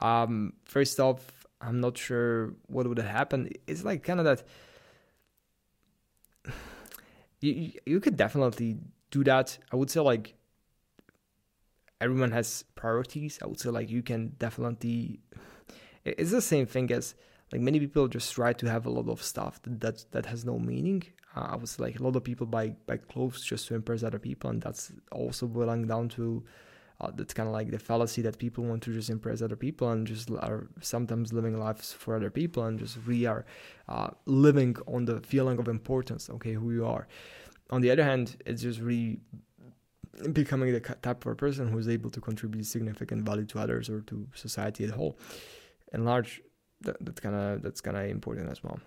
um 0.00 0.54
first 0.64 0.98
off 0.98 1.46
i'm 1.60 1.80
not 1.80 1.96
sure 1.98 2.54
what 2.66 2.86
would 2.88 2.98
have 2.98 3.06
happened. 3.06 3.56
It's 3.66 3.84
like 3.84 4.02
kind 4.02 4.20
of 4.20 4.24
that 4.24 4.42
you 7.40 7.72
you 7.84 8.00
could 8.00 8.16
definitely 8.16 8.78
do 9.10 9.22
that. 9.24 9.58
I 9.70 9.76
would 9.76 9.90
say 9.90 10.00
like 10.00 10.34
everyone 12.00 12.32
has 12.32 12.64
priorities. 12.74 13.38
I 13.42 13.46
would 13.46 13.60
say 13.60 13.68
like 13.68 13.90
you 13.90 14.02
can 14.02 14.32
definitely 14.38 15.20
it's 16.06 16.30
the 16.30 16.40
same 16.40 16.64
thing 16.66 16.90
as 16.90 17.14
like 17.52 17.60
many 17.60 17.78
people 17.78 18.08
just 18.08 18.32
try 18.34 18.52
to 18.52 18.68
have 18.68 18.86
a 18.86 18.90
lot 18.90 19.08
of 19.08 19.22
stuff 19.22 19.60
that 19.62 19.80
that, 19.80 20.04
that 20.12 20.26
has 20.26 20.44
no 20.44 20.58
meaning. 20.58 21.02
Uh, 21.36 21.48
i 21.50 21.56
was 21.56 21.80
like 21.80 21.98
a 21.98 22.02
lot 22.02 22.14
of 22.14 22.22
people 22.22 22.46
buy 22.46 22.68
buy 22.86 22.96
clothes 22.96 23.42
just 23.42 23.66
to 23.66 23.74
impress 23.74 24.02
other 24.04 24.20
people 24.20 24.50
and 24.50 24.62
that's 24.62 24.92
also 25.10 25.46
boiling 25.46 25.84
down 25.86 26.08
to 26.08 26.44
uh, 27.00 27.10
that's 27.16 27.34
kind 27.34 27.48
of 27.48 27.52
like 27.52 27.70
the 27.70 27.78
fallacy 27.78 28.22
that 28.22 28.38
people 28.38 28.64
want 28.64 28.82
to 28.82 28.92
just 28.92 29.10
impress 29.10 29.42
other 29.42 29.56
people 29.56 29.90
and 29.90 30.06
just 30.06 30.30
are 30.30 30.68
sometimes 30.80 31.32
living 31.32 31.58
lives 31.58 31.92
for 31.92 32.14
other 32.14 32.30
people 32.30 32.64
and 32.64 32.78
just 32.78 32.98
we 33.06 33.26
are 33.26 33.44
uh, 33.88 34.08
living 34.26 34.76
on 34.86 35.04
the 35.04 35.20
feeling 35.20 35.58
of 35.58 35.68
importance 35.68 36.30
okay 36.30 36.52
who 36.52 36.72
you 36.72 36.86
are. 36.86 37.08
On 37.70 37.80
the 37.80 37.90
other 37.90 38.04
hand 38.04 38.36
it's 38.46 38.62
just 38.62 38.80
really 38.80 39.20
becoming 40.32 40.72
the 40.72 40.80
type 40.80 41.26
of 41.26 41.36
person 41.36 41.68
who's 41.68 41.88
able 41.88 42.10
to 42.10 42.20
contribute 42.20 42.64
significant 42.64 43.26
value 43.26 43.46
to 43.46 43.58
others 43.58 43.90
or 43.90 44.00
to 44.02 44.28
society 44.34 44.84
as 44.84 44.90
a 44.90 44.94
whole. 44.94 45.18
In 45.92 46.04
large 46.04 46.40
that, 46.84 46.96
that's 47.00 47.20
kind 47.20 47.34
of 47.34 47.62
that's 47.62 47.80
kind 47.80 47.96
of 47.96 48.04
important 48.06 48.50
as 48.50 48.62
well 48.62 48.78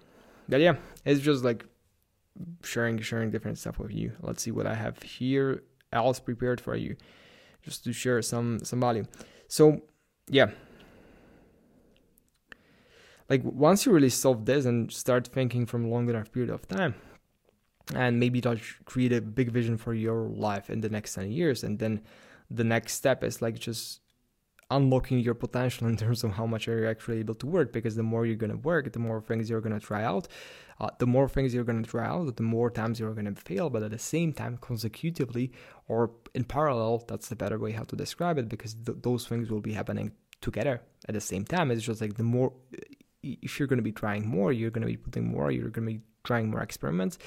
but 0.49 0.59
yeah 0.59 0.75
it's 1.05 1.21
just 1.21 1.43
like 1.43 1.65
sharing 2.63 2.99
sharing 2.99 3.31
different 3.31 3.57
stuff 3.57 3.79
with 3.79 3.91
you 3.91 4.11
let's 4.21 4.41
see 4.41 4.51
what 4.51 4.67
i 4.67 4.73
have 4.73 5.01
here 5.01 5.63
else 5.91 6.19
prepared 6.19 6.61
for 6.61 6.75
you 6.75 6.95
just 7.67 7.83
to 7.83 7.93
share 7.93 8.21
some 8.21 8.59
some 8.63 8.79
value. 8.79 9.05
So 9.47 9.81
yeah. 10.29 10.51
Like 13.29 13.41
once 13.43 13.85
you 13.85 13.91
really 13.91 14.09
solve 14.09 14.45
this 14.45 14.65
and 14.65 14.91
start 14.91 15.27
thinking 15.27 15.65
from 15.65 15.85
a 15.85 15.89
long 15.89 16.09
enough 16.09 16.31
period 16.31 16.49
of 16.49 16.65
time, 16.67 16.95
and 17.93 18.19
maybe 18.19 18.39
that 18.41 18.59
create 18.85 19.11
a 19.11 19.21
big 19.21 19.51
vision 19.51 19.77
for 19.77 19.93
your 19.93 20.29
life 20.29 20.69
in 20.69 20.79
the 20.79 20.89
next 20.89 21.13
10 21.13 21.31
years 21.31 21.63
and 21.63 21.79
then 21.79 22.01
the 22.49 22.63
next 22.63 22.93
step 22.93 23.23
is 23.23 23.41
like 23.41 23.59
just 23.59 23.99
unlocking 24.69 25.19
your 25.19 25.33
potential 25.33 25.87
in 25.87 25.95
terms 25.95 26.23
of 26.23 26.31
how 26.31 26.45
much 26.45 26.67
are 26.67 26.79
you 26.79 26.87
actually 26.87 27.19
able 27.19 27.35
to 27.35 27.47
work 27.47 27.71
because 27.71 27.95
the 27.95 28.03
more 28.03 28.25
you're 28.25 28.35
going 28.35 28.51
to 28.51 28.57
work 28.57 28.91
the 28.91 28.99
more 28.99 29.21
things 29.21 29.49
you're 29.49 29.61
going 29.61 29.77
to 29.77 29.85
try 29.85 30.03
out 30.03 30.27
uh, 30.79 30.89
the 30.99 31.07
more 31.07 31.29
things 31.29 31.53
you're 31.53 31.63
going 31.63 31.81
to 31.81 31.89
try 31.89 32.05
out 32.05 32.35
the 32.35 32.43
more 32.43 32.69
times 32.69 32.99
you're 32.99 33.13
going 33.13 33.33
to 33.33 33.41
fail 33.41 33.69
but 33.69 33.81
at 33.81 33.91
the 33.91 33.99
same 33.99 34.33
time 34.33 34.57
consecutively 34.59 35.51
or 35.87 36.11
in 36.33 36.43
parallel 36.43 37.03
that's 37.07 37.29
the 37.29 37.35
better 37.35 37.57
way 37.57 37.71
how 37.71 37.83
to 37.83 37.95
describe 37.95 38.37
it 38.37 38.49
because 38.49 38.73
th- 38.73 38.97
those 39.01 39.25
things 39.25 39.49
will 39.49 39.61
be 39.61 39.73
happening 39.73 40.11
together 40.41 40.81
at 41.07 41.13
the 41.13 41.21
same 41.21 41.45
time. 41.45 41.71
It's 41.71 41.83
just 41.83 42.01
like 42.01 42.15
the 42.15 42.23
more 42.23 42.53
if 43.23 43.59
you're 43.59 43.67
going 43.67 43.77
to 43.77 43.83
be 43.83 43.91
trying 43.91 44.27
more 44.27 44.53
you're 44.53 44.69
going 44.69 44.83
to 44.83 44.87
be 44.87 44.95
putting 44.95 45.27
more 45.27 45.51
you're 45.51 45.69
going 45.69 45.87
to 45.87 45.93
be 45.95 46.01
trying 46.23 46.49
more 46.49 46.61
experiments 46.61 47.17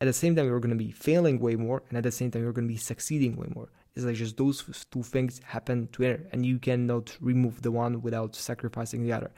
at 0.00 0.06
the 0.06 0.12
same 0.12 0.34
time 0.34 0.46
you're 0.46 0.60
going 0.60 0.76
to 0.76 0.84
be 0.84 0.90
failing 0.90 1.38
way 1.38 1.56
more 1.56 1.82
and 1.88 1.98
at 1.98 2.04
the 2.04 2.10
same 2.10 2.30
time 2.30 2.42
you're 2.42 2.52
going 2.52 2.66
to 2.66 2.72
be 2.72 2.78
succeeding 2.78 3.36
way 3.36 3.48
more. 3.54 3.68
It's 3.94 4.04
like 4.04 4.16
just 4.16 4.36
those 4.36 4.64
two 4.90 5.02
things 5.02 5.40
happen 5.44 5.88
together 5.92 6.26
and 6.32 6.46
you 6.46 6.58
cannot 6.58 7.16
remove 7.20 7.62
the 7.62 7.72
one 7.72 8.00
without 8.00 8.34
sacrificing 8.34 9.02
the 9.02 9.12
other. 9.12 9.32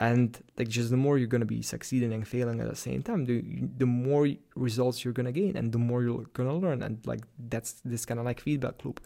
And 0.00 0.38
like 0.56 0.68
just 0.68 0.90
the 0.90 0.96
more 0.96 1.18
you're 1.18 1.26
going 1.26 1.40
to 1.40 1.46
be 1.46 1.62
succeeding 1.62 2.12
and 2.12 2.26
failing 2.26 2.60
at 2.60 2.68
the 2.68 2.76
same 2.76 3.02
time 3.02 3.24
the, 3.24 3.42
the 3.78 3.86
more 3.86 4.28
results 4.54 5.04
you're 5.04 5.14
going 5.14 5.26
to 5.26 5.32
gain 5.32 5.56
and 5.56 5.72
the 5.72 5.78
more 5.78 6.02
you're 6.02 6.24
going 6.34 6.48
to 6.48 6.54
learn 6.54 6.82
and 6.82 7.04
like 7.06 7.20
that's 7.48 7.80
this 7.84 8.04
kind 8.04 8.20
of 8.20 8.26
like 8.26 8.40
feedback 8.40 8.84
loop. 8.84 9.00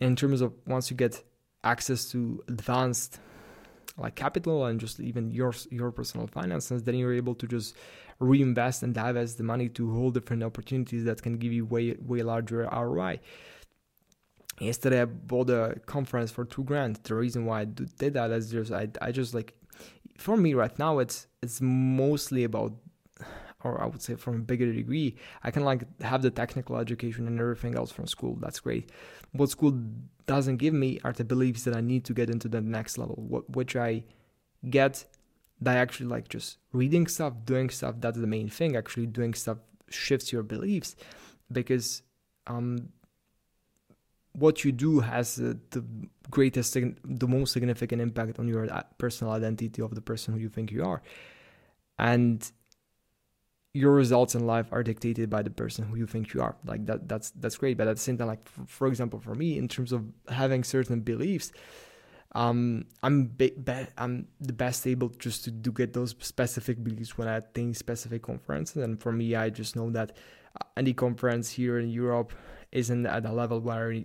In 0.00 0.14
terms 0.16 0.40
of 0.40 0.52
once 0.66 0.90
you 0.90 0.96
get 0.96 1.22
access 1.64 2.10
to 2.10 2.44
advanced 2.48 3.18
like 3.98 4.14
capital 4.14 4.66
and 4.66 4.78
just 4.78 5.00
even 5.00 5.30
your 5.30 5.54
your 5.70 5.90
personal 5.90 6.26
finances 6.26 6.82
then 6.82 6.94
you're 6.94 7.14
able 7.14 7.34
to 7.34 7.46
just 7.46 7.74
reinvest 8.18 8.82
and 8.82 8.94
divest 8.94 9.38
the 9.38 9.44
money 9.44 9.68
to 9.68 9.92
whole 9.92 10.10
different 10.10 10.42
opportunities 10.42 11.04
that 11.04 11.22
can 11.22 11.36
give 11.36 11.52
you 11.52 11.64
way 11.66 11.94
way 12.00 12.22
larger 12.22 12.68
ROI 12.72 13.20
yesterday 14.60 15.02
I 15.02 15.04
bought 15.04 15.50
a 15.50 15.78
conference 15.86 16.30
for 16.30 16.44
two 16.44 16.64
grand. 16.64 16.96
The 17.02 17.14
reason 17.14 17.44
why 17.46 17.62
I 17.62 17.64
did 17.64 18.14
that 18.14 18.30
is 18.30 18.50
just 18.50 18.72
I 18.72 18.88
I 19.00 19.12
just 19.12 19.34
like 19.34 19.54
for 20.16 20.36
me 20.36 20.54
right 20.54 20.76
now 20.78 20.98
it's 20.98 21.26
it's 21.42 21.60
mostly 21.60 22.44
about 22.44 22.72
or 23.64 23.80
I 23.82 23.86
would 23.86 24.02
say 24.02 24.14
from 24.14 24.36
a 24.36 24.38
bigger 24.38 24.72
degree, 24.72 25.16
I 25.42 25.50
can 25.50 25.64
like 25.64 25.82
have 26.00 26.22
the 26.22 26.30
technical 26.30 26.76
education 26.76 27.26
and 27.26 27.40
everything 27.40 27.74
else 27.74 27.90
from 27.90 28.06
school. 28.06 28.36
That's 28.40 28.60
great. 28.60 28.90
What 29.32 29.50
school 29.50 29.80
doesn't 30.26 30.58
give 30.58 30.74
me 30.74 31.00
are 31.04 31.12
the 31.12 31.24
beliefs 31.24 31.64
that 31.64 31.74
I 31.74 31.80
need 31.80 32.04
to 32.04 32.14
get 32.14 32.30
into 32.30 32.48
the 32.48 32.60
next 32.60 32.96
level, 32.98 33.16
what, 33.16 33.48
which 33.50 33.74
I 33.74 34.04
get 34.68 35.04
by 35.60 35.74
actually 35.74 36.06
like 36.06 36.28
just 36.28 36.58
reading 36.72 37.06
stuff, 37.06 37.34
doing 37.44 37.70
stuff. 37.70 37.96
That's 37.98 38.18
the 38.18 38.26
main 38.26 38.48
thing. 38.48 38.76
Actually, 38.76 39.06
doing 39.06 39.34
stuff 39.34 39.58
shifts 39.88 40.32
your 40.32 40.42
beliefs 40.42 40.96
because 41.50 42.02
um, 42.46 42.88
what 44.32 44.64
you 44.64 44.72
do 44.72 45.00
has 45.00 45.38
uh, 45.38 45.54
the 45.70 45.84
greatest, 46.30 46.74
the 46.74 47.28
most 47.28 47.52
significant 47.52 48.02
impact 48.02 48.38
on 48.38 48.48
your 48.48 48.72
uh, 48.72 48.82
personal 48.98 49.32
identity 49.32 49.80
of 49.80 49.94
the 49.94 50.00
person 50.00 50.34
who 50.34 50.40
you 50.40 50.48
think 50.48 50.70
you 50.70 50.84
are. 50.84 51.02
And 51.98 52.50
your 53.72 53.92
results 53.92 54.34
in 54.34 54.46
life 54.46 54.68
are 54.72 54.82
dictated 54.82 55.28
by 55.28 55.42
the 55.42 55.50
person 55.50 55.84
who 55.84 55.96
you 55.96 56.06
think 56.06 56.34
you 56.34 56.42
are. 56.42 56.56
Like 56.64 56.86
that, 56.86 57.08
that's 57.08 57.30
that's 57.30 57.56
great. 57.56 57.76
But 57.76 57.88
at 57.88 57.96
the 57.96 58.02
same 58.02 58.18
time, 58.18 58.28
like 58.28 58.48
for, 58.48 58.64
for 58.66 58.86
example, 58.88 59.20
for 59.20 59.34
me, 59.34 59.58
in 59.58 59.68
terms 59.68 59.92
of 59.92 60.04
having 60.28 60.64
certain 60.64 61.00
beliefs, 61.00 61.52
um, 62.36 62.84
I'm 63.02 63.28
be, 63.28 63.50
be, 63.50 63.86
I'm 63.96 64.28
the 64.42 64.52
best 64.52 64.86
able 64.86 65.08
just 65.08 65.44
to, 65.44 65.50
get 65.50 65.94
those 65.94 66.14
specific 66.20 66.84
beliefs 66.84 67.16
when 67.16 67.28
I 67.28 67.38
attend 67.38 67.78
specific 67.78 68.22
conferences. 68.22 68.82
And 68.82 69.00
for 69.00 69.10
me, 69.10 69.34
I 69.34 69.48
just 69.48 69.74
know 69.74 69.88
that 69.90 70.12
uh, 70.54 70.64
any 70.76 70.92
conference 70.92 71.48
here 71.48 71.78
in 71.78 71.88
Europe 71.88 72.34
isn't 72.72 73.06
at 73.06 73.24
a 73.24 73.32
level 73.32 73.60
where, 73.60 74.04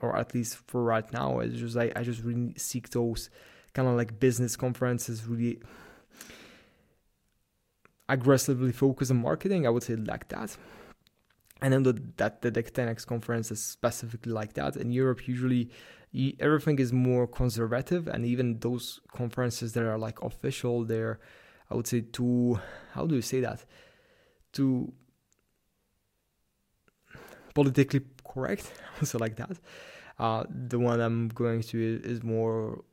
or 0.00 0.16
at 0.16 0.32
least 0.32 0.58
for 0.68 0.84
right 0.84 1.12
now, 1.12 1.40
it's 1.40 1.58
just 1.58 1.74
like 1.74 1.92
I 1.98 2.04
just 2.04 2.22
really 2.22 2.54
seek 2.56 2.90
those 2.90 3.30
kind 3.72 3.88
of 3.88 3.96
like 3.96 4.20
business 4.20 4.54
conferences, 4.54 5.26
really 5.26 5.58
aggressively 8.08 8.70
focus 8.70 9.10
on 9.10 9.22
marketing. 9.22 9.66
I 9.66 9.70
would 9.70 9.82
say 9.82 9.96
like 9.96 10.28
that. 10.28 10.56
And 11.60 11.72
then 11.72 11.82
the, 11.82 12.00
that 12.16 12.42
the 12.42 12.50
10x 12.50 13.06
conference 13.06 13.50
is 13.50 13.62
specifically 13.62 14.32
like 14.32 14.52
that. 14.54 14.76
In 14.76 14.90
Europe, 14.92 15.26
usually 15.26 15.70
everything 16.40 16.78
is 16.78 16.92
more 16.92 17.26
conservative, 17.26 18.06
and 18.08 18.24
even 18.24 18.58
those 18.60 19.00
conferences 19.12 19.72
that 19.72 19.84
are 19.84 19.98
like 19.98 20.22
official, 20.22 20.84
they're 20.84 21.18
I 21.70 21.74
would 21.74 21.86
say 21.86 22.02
too 22.02 22.60
how 22.92 23.06
do 23.06 23.14
you 23.14 23.22
say 23.22 23.40
that? 23.40 23.64
Too 24.52 24.92
politically 27.54 28.02
correct, 28.24 28.72
so 29.02 29.18
like 29.18 29.36
that. 29.36 29.58
Uh, 30.18 30.44
the 30.68 30.78
one 30.78 31.00
I'm 31.00 31.28
going 31.28 31.62
to 31.62 32.00
is 32.04 32.22
more, 32.22 32.84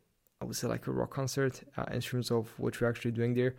I 0.42 0.46
would 0.46 0.56
say, 0.56 0.68
like 0.68 0.88
a 0.88 0.92
rock 0.92 1.12
concert 1.12 1.62
uh, 1.78 1.86
in 1.92 2.02
terms 2.02 2.32
of 2.32 2.48
what 2.58 2.80
we're 2.80 2.90
actually 2.90 3.12
doing 3.12 3.34
there. 3.34 3.56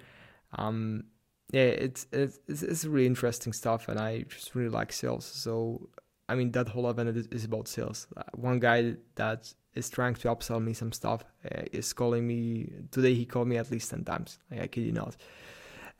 Um, 0.56 1.04
yeah, 1.52 1.62
it's, 1.62 2.06
it's 2.12 2.38
it's 2.48 2.84
really 2.84 3.06
interesting 3.06 3.52
stuff, 3.52 3.88
and 3.88 3.98
I 3.98 4.22
just 4.22 4.54
really 4.54 4.70
like 4.70 4.92
sales. 4.92 5.24
So, 5.24 5.88
I 6.30 6.34
mean, 6.34 6.50
that 6.52 6.68
whole 6.68 6.88
event 6.88 7.16
is, 7.16 7.26
is 7.28 7.44
about 7.44 7.68
sales. 7.68 8.06
Uh, 8.16 8.22
one 8.34 8.58
guy 8.60 8.96
that 9.16 9.52
is 9.74 9.90
trying 9.90 10.14
to 10.14 10.28
upsell 10.28 10.62
me 10.62 10.72
some 10.72 10.92
stuff 10.92 11.24
uh, 11.44 11.62
is 11.72 11.92
calling 11.92 12.26
me 12.26 12.72
today. 12.90 13.14
He 13.14 13.24
called 13.26 13.48
me 13.48 13.56
at 13.56 13.70
least 13.70 13.90
ten 13.90 14.04
times. 14.04 14.38
Like, 14.50 14.60
I 14.62 14.66
kid 14.66 14.82
you 14.82 14.92
not. 14.92 15.16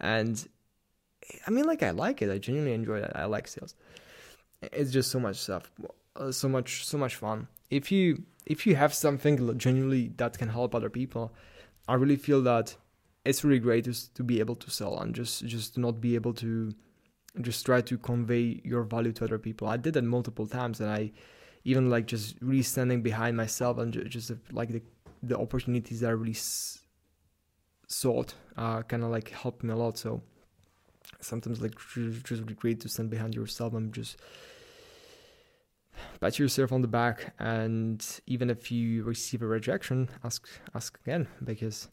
And 0.01 0.49
I 1.47 1.51
mean, 1.51 1.65
like, 1.65 1.83
I 1.83 1.91
like 1.91 2.23
it. 2.23 2.31
I 2.31 2.39
genuinely 2.39 2.75
enjoy 2.75 2.99
it. 2.99 3.13
I 3.15 3.27
like 3.27 3.49
sales 3.49 3.75
it's 4.63 4.91
just 4.91 5.11
so 5.11 5.19
much 5.19 5.37
stuff 5.37 5.71
uh, 6.17 6.33
so 6.33 6.49
much 6.49 6.85
so 6.85 6.99
much 6.99 7.17
fun 7.17 7.47
if 7.71 7.91
you 7.91 8.23
if 8.47 8.67
you 8.67 8.77
have 8.77 8.93
something 8.93 9.59
genuinely 9.59 10.13
that 10.17 10.37
can 10.39 10.49
help 10.49 10.75
other 10.75 10.91
people 10.91 11.33
i 11.89 11.95
really 11.95 12.17
feel 12.17 12.43
that 12.43 12.77
it's 13.25 13.45
really 13.45 13.59
great 13.59 13.85
to, 13.85 14.15
to 14.15 14.23
be 14.23 14.41
able 14.41 14.57
to 14.57 14.71
sell 14.71 14.99
and 14.99 15.15
just 15.15 15.45
just 15.47 15.79
not 15.79 16.01
be 16.01 16.15
able 16.15 16.33
to 16.33 16.73
just 17.41 17.65
try 17.65 17.81
to 17.81 17.99
convey 17.99 18.61
your 18.65 18.83
value 18.83 19.13
to 19.13 19.25
other 19.25 19.39
people. 19.39 19.69
I 19.69 19.77
did 19.77 19.95
that 19.95 20.05
multiple 20.05 20.47
times 20.47 20.81
and 20.81 20.91
i 20.91 21.13
even 21.65 21.91
like 21.91 22.07
just 22.07 22.37
really 22.41 22.63
standing 22.63 23.03
behind 23.03 23.37
myself 23.37 23.79
and 23.79 23.93
just, 24.09 24.33
like 24.53 24.71
the 24.71 24.83
the 25.23 25.37
opportunities 25.39 26.01
that 26.01 26.09
i 26.09 26.13
really 26.13 26.33
s- 26.33 26.81
sought 27.87 28.35
uh, 28.57 28.81
kind 28.83 29.03
of 29.05 29.11
like 29.11 29.29
helped 29.31 29.63
me 29.63 29.73
a 29.73 29.77
lot. 29.77 29.99
So 29.99 30.23
sometimes 31.21 31.61
like 31.61 31.75
just 31.79 32.29
really 32.29 32.55
great 32.55 32.81
to 32.81 32.89
stand 32.89 33.11
behind 33.11 33.35
yourself 33.35 33.75
and 33.75 33.93
just 33.93 34.17
pat 36.21 36.39
yourself 36.39 36.73
on 36.73 36.83
the 36.83 36.89
back 36.89 37.35
and 37.39 38.21
even 38.27 38.49
if 38.49 38.71
you 38.71 39.03
receive 39.05 39.43
a 39.43 39.47
rejection 39.47 40.09
ask 40.25 40.49
ask 40.75 40.99
again 41.05 41.27
because 41.45 41.89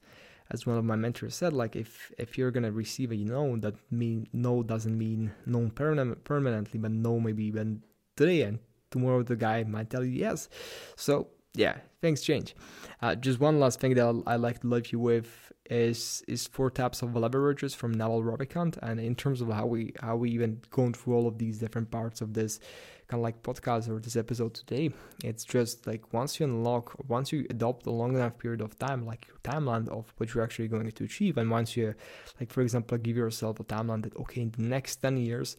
as 0.52 0.66
one 0.66 0.78
of 0.78 0.86
my 0.86 0.96
mentors 0.96 1.36
said 1.36 1.54
like 1.54 1.76
if 1.76 2.12
if 2.18 2.38
you're 2.38 2.52
gonna 2.52 2.72
receive 2.72 3.12
a 3.12 3.16
no 3.16 3.58
that 3.58 3.76
mean 3.92 4.28
no 4.34 4.64
doesn't 4.64 4.98
mean 4.98 5.32
no 5.46 5.70
permanent 5.76 6.24
permanently 6.24 6.80
but 6.80 6.92
no 6.92 7.20
maybe 7.20 7.44
even 7.44 7.82
today 8.16 8.42
and 8.44 8.60
tomorrow 8.92 9.24
the 9.24 9.36
guy 9.36 9.64
might 9.64 9.90
tell 9.90 10.04
you 10.04 10.12
yes. 10.12 10.50
So 10.96 11.28
yeah 11.54 11.78
things 12.02 12.22
change. 12.22 12.56
Uh, 13.02 13.16
just 13.16 13.40
one 13.40 13.60
last 13.60 13.80
thing 13.80 13.94
that 13.96 14.24
i 14.28 14.36
like 14.36 14.62
to 14.62 14.68
leave 14.68 14.92
you 14.92 15.00
with 15.00 15.52
is 15.70 16.24
is 16.28 16.48
four 16.48 16.70
types 16.70 17.02
of 17.02 17.10
leverages 17.10 17.76
from 17.76 17.92
Naval 17.94 18.24
Ravikant 18.24 18.78
and 18.82 19.00
in 19.00 19.16
terms 19.16 19.42
of 19.42 19.50
how 19.50 19.66
we 19.66 19.94
how 20.02 20.16
we 20.16 20.32
even 20.32 20.62
going 20.70 20.94
through 20.94 21.16
all 21.16 21.28
of 21.28 21.38
these 21.38 21.58
different 21.60 21.92
parts 21.92 22.22
of 22.22 22.34
this 22.34 22.60
kind 23.08 23.20
of 23.22 23.24
like 23.24 23.42
podcast 23.42 23.90
or 23.90 24.00
this 24.00 24.16
episode 24.16 24.54
today. 24.54 24.92
It's 25.24 25.46
just 25.46 25.88
like 25.88 26.14
once 26.14 26.40
you 26.40 26.46
unlock, 26.46 26.96
once 27.08 27.32
you 27.32 27.46
adopt 27.50 27.86
a 27.86 27.92
long 27.92 28.16
enough 28.16 28.38
period 28.38 28.62
of 28.62 28.78
time, 28.78 29.06
like 29.06 29.28
your 29.28 29.38
timeline 29.44 29.88
of 29.90 30.14
what 30.18 30.34
you're 30.34 30.44
actually 30.44 30.68
going 30.68 30.92
to 30.92 31.04
achieve, 31.04 31.38
and 31.38 31.50
once 31.50 31.78
you, 31.78 31.96
like 32.40 32.52
for 32.52 32.62
example, 32.62 32.98
give 32.98 33.16
yourself 33.16 33.60
a 33.60 33.64
timeline 33.64 34.04
that 34.04 34.16
okay, 34.18 34.42
in 34.42 34.52
the 34.52 34.64
next 34.64 34.98
ten 34.98 35.18
years, 35.18 35.56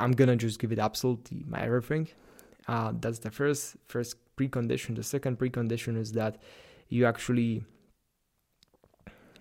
I'm 0.00 0.12
gonna 0.12 0.36
just 0.36 0.58
give 0.58 0.72
it 0.72 0.78
absolutely 0.78 1.44
my 1.46 1.60
everything. 1.60 2.08
Uh, 2.66 2.92
that's 2.98 3.18
the 3.18 3.30
first 3.30 3.76
first 3.86 4.16
precondition. 4.36 4.96
The 4.96 5.02
second 5.02 5.38
precondition 5.38 5.98
is 5.98 6.12
that 6.12 6.38
you 6.88 7.04
actually 7.06 7.64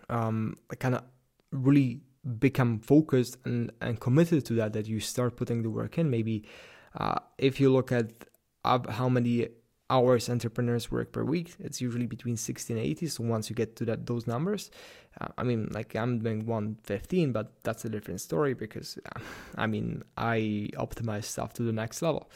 um, 0.09 0.55
kind 0.79 0.95
of 0.95 1.03
really 1.51 2.01
become 2.39 2.79
focused 2.79 3.37
and, 3.45 3.71
and 3.81 3.99
committed 3.99 4.45
to 4.45 4.53
that, 4.53 4.73
that 4.73 4.87
you 4.87 4.99
start 4.99 5.35
putting 5.35 5.61
the 5.61 5.69
work 5.69 5.97
in. 5.97 6.09
Maybe 6.09 6.45
uh, 6.95 7.19
if 7.37 7.59
you 7.59 7.71
look 7.71 7.91
at 7.91 8.11
how 8.63 9.09
many 9.09 9.47
hours 9.89 10.29
entrepreneurs 10.29 10.91
work 10.91 11.11
per 11.11 11.23
week, 11.23 11.55
it's 11.59 11.81
usually 11.81 12.05
between 12.05 12.37
60 12.37 12.73
and 12.73 12.81
80. 12.81 13.07
So 13.07 13.23
once 13.23 13.49
you 13.49 13.55
get 13.55 13.75
to 13.77 13.85
that 13.85 14.05
those 14.05 14.25
numbers, 14.27 14.71
uh, 15.19 15.27
I 15.37 15.43
mean, 15.43 15.69
like 15.71 15.95
I'm 15.95 16.19
doing 16.19 16.45
115, 16.45 17.31
but 17.31 17.51
that's 17.63 17.85
a 17.85 17.89
different 17.89 18.21
story 18.21 18.53
because, 18.53 18.97
uh, 19.15 19.19
I 19.55 19.67
mean, 19.67 20.03
I 20.17 20.69
optimize 20.75 21.25
stuff 21.25 21.53
to 21.53 21.63
the 21.63 21.73
next 21.73 22.01
level. 22.01 22.29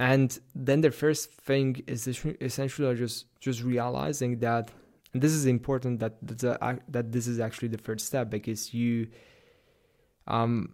And 0.00 0.36
then 0.54 0.80
the 0.80 0.90
first 0.90 1.32
thing 1.32 1.82
is 1.86 2.08
essentially 2.40 2.96
just 2.96 3.26
just 3.38 3.62
realizing 3.62 4.38
that 4.40 4.72
and 5.14 5.22
this 5.22 5.32
is 5.32 5.46
important 5.46 6.00
that 6.00 6.14
that, 6.26 6.82
that 6.88 7.12
this 7.12 7.26
is 7.26 7.38
actually 7.38 7.68
the 7.68 7.78
first 7.78 8.04
step 8.06 8.28
because 8.28 8.74
you 8.74 9.06
um 10.26 10.72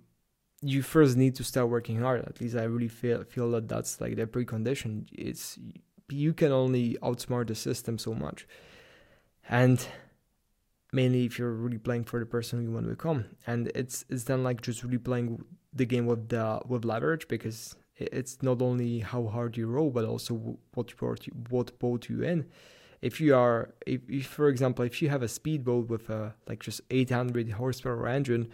you 0.63 0.83
first 0.83 1.17
need 1.17 1.35
to 1.37 1.45
start 1.45 1.69
working 1.69 2.01
hard. 2.01 2.25
At 2.27 2.41
least 2.41 2.57
i 2.57 2.65
really 2.65 2.89
feel 2.89 3.25
feel 3.25 3.51
that 3.53 3.69
that's 3.69 4.01
like 4.01 4.17
the 4.17 4.27
precondition. 4.27 5.07
It's 5.13 5.59
you 6.09 6.33
can 6.35 6.53
only 6.53 6.99
outsmart 7.03 7.47
the 7.47 7.55
system 7.55 7.99
so 7.99 8.15
much. 8.15 8.47
And 9.49 9.85
mainly 10.93 11.25
if 11.25 11.39
you're 11.39 11.53
really 11.53 11.79
playing 11.79 12.05
for 12.05 12.19
the 12.19 12.27
person 12.27 12.63
you 12.63 12.71
want 12.71 12.87
to 12.87 12.91
become. 12.91 13.25
And 13.47 13.71
it's 13.75 14.05
it's 14.09 14.25
then 14.25 14.43
like 14.43 14.61
just 14.61 14.83
really 14.83 14.99
playing 14.99 15.43
the 15.73 15.87
game 15.87 16.07
with 16.07 16.29
the 16.29 16.61
with 16.67 16.85
leverage 16.85 17.29
because 17.29 17.77
it's 17.97 18.43
not 18.43 18.63
only 18.63 19.01
how 19.01 19.27
hard 19.27 19.57
you 19.57 19.67
roll 19.67 19.91
but 19.91 20.05
also 20.05 20.59
what 20.75 20.97
boat 20.97 21.27
you, 21.27 21.33
what 21.49 21.79
boat 21.79 22.09
you 22.09 22.23
in. 22.23 22.47
If 23.01 23.19
you 23.19 23.35
are 23.35 23.73
if, 23.87 24.03
if 24.09 24.27
for 24.27 24.49
example 24.49 24.85
if 24.85 25.01
you 25.01 25.09
have 25.09 25.23
a 25.23 25.29
speedboat 25.29 25.89
with 25.89 26.11
a 26.11 26.35
like 26.47 26.61
just 26.61 26.83
800 26.91 27.53
horsepower 27.53 28.07
engine 28.09 28.49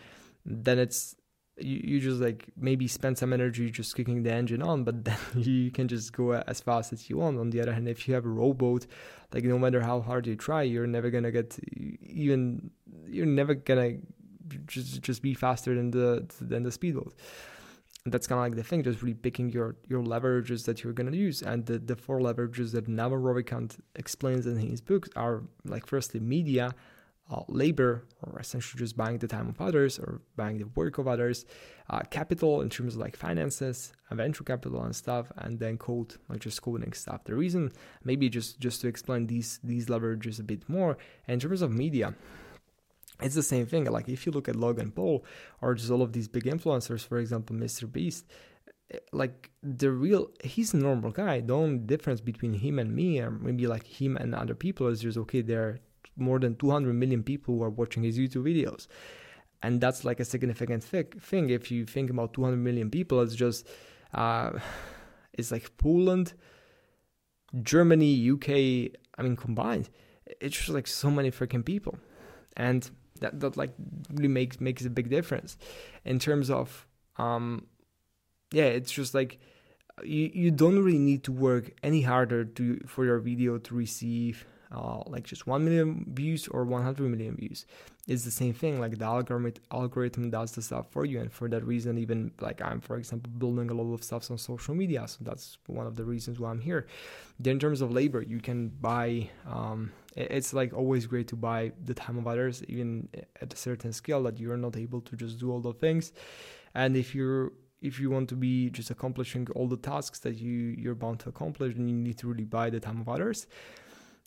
then 0.45 0.79
it's 0.79 1.17
you, 1.59 1.81
you 1.85 2.01
just 2.01 2.21
like 2.21 2.47
maybe 2.57 2.87
spend 2.87 3.17
some 3.17 3.33
energy 3.33 3.71
just 3.71 3.97
kicking 3.97 4.23
the 4.23 4.33
engine 4.33 4.63
on 4.63 4.85
but 4.85 5.05
then 5.05 5.19
you 5.35 5.71
can 5.71 5.89
just 5.89 6.13
go 6.13 6.33
as 6.33 6.61
fast 6.61 6.93
as 6.93 7.09
you 7.09 7.17
want 7.19 7.39
on 7.39 7.51
the 7.51 7.61
other 7.61 7.73
hand 7.73 7.89
if 7.89 8.07
you 8.07 8.15
have 8.15 8.25
a 8.25 8.29
rowboat 8.29 8.87
like 9.33 9.45
no 9.45 9.59
matter 9.59 9.81
how 9.81 10.01
hard 10.01 10.27
you 10.27 10.37
try 10.37 10.63
you're 10.63 10.87
never 10.87 11.11
gonna 11.11 11.31
get 11.31 11.59
even 12.01 12.71
you're 13.07 13.27
never 13.27 13.55
gonna 13.55 13.97
just 14.67 15.03
just 15.03 15.23
be 15.23 15.35
faster 15.35 15.75
than 15.75 15.91
the 15.91 16.27
than 16.41 16.63
the 16.63 16.71
speedboat 16.71 17.15
that's 18.07 18.27
kind 18.27 18.39
of 18.39 18.45
like 18.45 18.55
the 18.55 18.63
thing, 18.63 18.83
just 18.83 19.03
really 19.03 19.15
picking 19.15 19.51
your 19.51 19.77
your 19.89 20.03
leverages 20.03 20.65
that 20.67 20.83
you're 20.83 20.93
gonna 20.93 21.17
use. 21.17 21.43
And 21.43 21.67
the, 21.67 21.79
the 21.79 21.97
four 21.97 22.21
leverages 22.21 22.73
that 22.73 22.87
Ravikant 22.87 23.79
explains 23.97 24.47
in 24.47 24.59
his 24.59 24.81
books 24.81 25.09
are 25.17 25.43
like 25.65 25.87
firstly 25.87 26.21
media, 26.21 26.75
uh, 27.31 27.43
labor, 27.49 28.05
or 28.23 28.39
essentially 28.39 28.79
just 28.79 28.97
buying 28.97 29.19
the 29.19 29.27
time 29.27 29.49
of 29.49 29.61
others 29.61 29.99
or 29.99 30.21
buying 30.37 30.59
the 30.59 30.67
work 30.75 30.99
of 30.99 31.09
others, 31.09 31.45
uh, 31.91 32.01
capital 32.11 32.61
in 32.61 32.71
terms 32.71 32.95
of 32.95 33.01
like 33.01 33.17
finances, 33.17 33.93
venture 34.13 34.45
capital 34.45 34.83
and 34.85 34.95
stuff, 34.95 35.33
and 35.39 35.59
then 35.59 35.77
code, 35.77 36.15
like 36.29 36.41
just 36.41 36.63
coding 36.63 36.93
stuff. 36.93 37.25
The 37.25 37.35
reason, 37.35 37.73
maybe 38.05 38.29
just 38.29 38.61
just 38.61 38.81
to 38.83 38.89
explain 38.89 39.27
these 39.27 39.59
these 39.65 39.87
leverages 39.87 40.39
a 40.39 40.45
bit 40.45 40.69
more, 40.69 40.99
in 41.27 41.41
terms 41.41 41.63
of 41.63 41.73
media, 41.73 42.15
it's 43.21 43.35
the 43.35 43.43
same 43.43 43.67
thing. 43.67 43.85
Like 43.85 44.09
if 44.09 44.27
you 44.27 44.33
look 44.33 44.49
at 44.49 44.57
Logan 44.57 44.93
Paul 44.93 45.25
or 45.61 45.75
just 45.75 45.91
all 45.91 46.03
of 46.03 46.13
these 46.13 46.29
big 46.29 46.45
influencers, 46.45 47.07
for 47.07 47.19
example, 47.19 47.57
Mr. 47.57 47.91
Beast, 47.91 48.27
eh, 48.93 48.99
like 49.13 49.51
the 49.63 49.91
real 49.91 50.31
he's 50.45 50.75
a 50.75 50.77
normal 50.77 51.11
guy. 51.11 51.41
The 51.41 51.55
only 51.55 51.79
difference 51.79 52.21
between 52.21 52.55
him 52.55 52.79
and 52.79 52.95
me, 52.95 53.21
or 53.21 53.31
maybe 53.31 53.67
like 53.67 53.85
him 53.85 54.17
and 54.17 54.35
other 54.35 54.55
people, 54.55 54.87
is 54.89 55.01
just 55.01 55.19
okay. 55.19 55.41
There 55.41 55.63
are 55.63 55.81
more 56.17 56.39
than 56.39 56.57
200 56.57 56.95
million 56.95 57.23
people 57.23 57.57
who 57.57 57.63
are 57.63 57.71
watching 57.71 58.03
his 58.03 58.19
YouTube 58.19 58.45
videos, 58.45 58.87
and 59.63 59.81
that's 59.81 60.05
like 60.05 60.21
a 60.21 60.25
significant 60.25 60.85
thing. 60.85 61.51
If 61.51 61.71
you 61.71 61.85
think 61.87 62.11
about 62.11 62.35
200 62.35 62.57
million 62.57 62.91
people, 62.91 63.21
it's 63.21 63.35
just 63.35 63.67
uh, 64.15 64.53
it's 65.33 65.51
like 65.51 65.77
Poland, 65.79 66.35
Germany, 67.63 68.31
UK. 68.31 68.99
I 69.19 69.23
mean 69.23 69.37
combined, 69.37 69.89
it's 70.41 70.57
just 70.57 70.69
like 70.69 70.87
so 70.87 71.11
many 71.11 71.31
freaking 71.31 71.65
people, 71.65 71.99
and 72.57 72.91
that 73.21 73.41
that 73.41 73.57
like 73.57 73.73
really 74.13 74.29
makes 74.29 74.61
makes 74.61 74.85
a 74.85 74.91
big 74.91 75.09
difference 75.11 75.57
in 76.05 76.19
terms 76.19 76.51
of 76.51 76.87
um 77.17 77.67
yeah 78.53 78.65
it's 78.65 78.93
just 78.93 79.15
like 79.15 79.39
you 80.05 80.31
you 80.33 80.51
don't 80.51 80.79
really 80.83 80.99
need 80.99 81.25
to 81.25 81.33
work 81.33 81.73
any 81.83 82.03
harder 82.03 82.45
to 82.45 82.79
for 82.87 83.05
your 83.05 83.19
video 83.19 83.59
to 83.59 83.75
receive 83.75 84.47
uh, 84.73 85.01
like 85.07 85.25
just 85.25 85.47
1 85.47 85.65
million 85.65 86.05
views 86.09 86.49
or 86.49 86.65
100 86.65 87.09
million 87.09 87.37
views. 87.37 87.67
It's 88.09 88.25
the 88.25 88.31
same 88.31 88.53
thing 88.53 88.81
like 88.81 88.99
the 88.99 89.05
algorithm 89.05 89.53
algorithm 89.71 90.31
does 90.31 90.53
the 90.53 90.63
stuff 90.63 90.87
for 90.91 91.05
you 91.05 91.21
and 91.21 91.33
for 91.33 91.49
that 91.49 91.65
reason 91.65 91.99
even 91.99 92.31
like 92.41 92.63
i'm 92.63 92.81
for 92.81 92.97
example 92.97 93.31
building 93.37 93.69
a 93.69 93.75
lot 93.75 93.93
of 93.93 94.05
stuff 94.05 94.31
on 94.31 94.39
social 94.39 94.77
media 94.77 95.09
so 95.09 95.19
that's 95.23 95.59
one 95.67 95.89
of 95.89 95.97
the 95.97 96.05
reasons 96.05 96.39
why 96.39 96.51
i'm 96.51 96.61
here. 96.61 96.87
Then 97.41 97.55
in 97.55 97.59
terms 97.59 97.81
of 97.81 97.91
labor 97.93 98.23
you 98.23 98.41
can 98.41 98.69
buy 98.69 99.31
um, 99.47 99.93
it's 100.17 100.55
like 100.55 100.73
always 100.73 101.07
great 101.07 101.29
to 101.29 101.37
buy 101.37 101.73
the 101.85 101.95
time 101.95 102.17
of 102.19 102.27
others 102.27 102.63
even 102.69 103.09
at 103.41 103.53
a 103.53 103.57
certain 103.57 103.93
scale 103.93 104.23
that 104.23 104.39
you're 104.39 104.57
not 104.57 104.77
able 104.77 105.01
to 105.03 105.17
just 105.17 105.39
do 105.39 105.51
all 105.51 105.61
the 105.61 105.73
things. 105.73 106.13
And 106.75 106.97
if 106.97 107.15
you're 107.15 107.53
if 107.83 108.01
you 108.01 108.11
want 108.11 108.29
to 108.29 108.37
be 108.37 108.71
just 108.71 108.91
accomplishing 108.91 109.47
all 109.55 109.69
the 109.69 109.77
tasks 109.77 110.19
that 110.21 110.37
you 110.37 110.75
you're 110.79 110.95
bound 110.95 111.21
to 111.21 111.29
accomplish 111.29 111.75
then 111.75 111.89
you 111.89 111.95
need 111.95 112.19
to 112.19 112.27
really 112.27 112.45
buy 112.45 112.71
the 112.71 112.81
time 112.81 113.01
of 113.01 113.09
others 113.09 113.47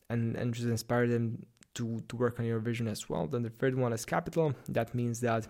and 0.09 0.35
and 0.35 0.53
just 0.53 0.67
inspire 0.67 1.07
them 1.07 1.45
to 1.73 2.01
to 2.07 2.15
work 2.15 2.39
on 2.39 2.45
your 2.45 2.59
vision 2.59 2.87
as 2.87 3.09
well 3.09 3.27
then 3.27 3.43
the 3.43 3.49
third 3.49 3.75
one 3.75 3.93
is 3.93 4.05
capital 4.05 4.53
that 4.67 4.93
means 4.95 5.19
that 5.19 5.47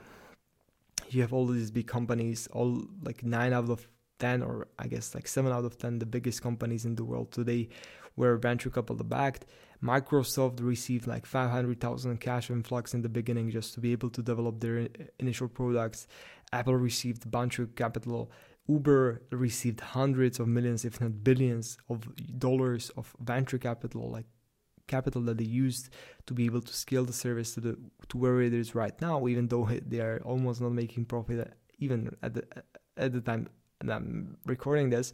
you 1.09 1.21
have 1.21 1.33
all 1.33 1.45
these 1.47 1.71
big 1.71 1.87
companies 1.87 2.47
all 2.51 2.83
like 3.03 3.23
nine 3.23 3.53
out 3.53 3.69
of 3.69 3.87
10 4.19 4.41
or 4.41 4.67
i 4.77 4.87
guess 4.87 5.15
like 5.15 5.27
7 5.27 5.51
out 5.51 5.65
of 5.65 5.77
10 5.77 5.99
the 5.99 6.05
biggest 6.05 6.41
companies 6.41 6.85
in 6.85 6.95
the 6.95 7.03
world 7.03 7.31
today 7.31 7.69
were 8.15 8.35
venture 8.37 8.69
capital 8.69 9.03
backed 9.03 9.45
Microsoft 9.83 10.61
received 10.61 11.07
like 11.07 11.25
500,000 11.25 12.19
cash 12.19 12.49
influx 12.49 12.93
in 12.93 13.01
the 13.01 13.09
beginning 13.09 13.49
just 13.49 13.73
to 13.75 13.79
be 13.79 13.91
able 13.91 14.09
to 14.09 14.21
develop 14.21 14.59
their 14.59 14.89
initial 15.19 15.47
products. 15.47 16.07
Apple 16.51 16.75
received 16.75 17.25
a 17.25 17.29
bunch 17.29 17.59
of 17.59 17.75
capital. 17.75 18.29
Uber 18.67 19.21
received 19.31 19.79
hundreds 19.79 20.39
of 20.39 20.47
millions, 20.47 20.83
if 20.83 20.99
not 20.99 21.23
billions, 21.23 21.77
of 21.89 22.07
dollars 22.37 22.91
of 22.97 23.15
venture 23.21 23.57
capital, 23.57 24.11
like 24.11 24.25
capital 24.89 25.21
that 25.23 25.37
they 25.37 25.51
used 25.65 25.89
to 26.25 26.33
be 26.33 26.45
able 26.45 26.61
to 26.61 26.73
scale 26.73 27.05
the 27.05 27.13
service 27.13 27.53
to 27.53 27.61
the 27.61 27.77
to 28.09 28.17
where 28.17 28.41
it 28.41 28.53
is 28.53 28.75
right 28.75 28.99
now. 29.01 29.27
Even 29.27 29.47
though 29.47 29.69
they 29.91 30.01
are 30.07 30.21
almost 30.25 30.59
not 30.61 30.73
making 30.73 31.05
profit, 31.05 31.53
even 31.77 32.15
at 32.21 32.33
the 32.33 32.43
at 32.97 33.13
the 33.13 33.21
time 33.21 33.47
I'm 33.87 34.37
recording 34.45 34.89
this. 34.89 35.13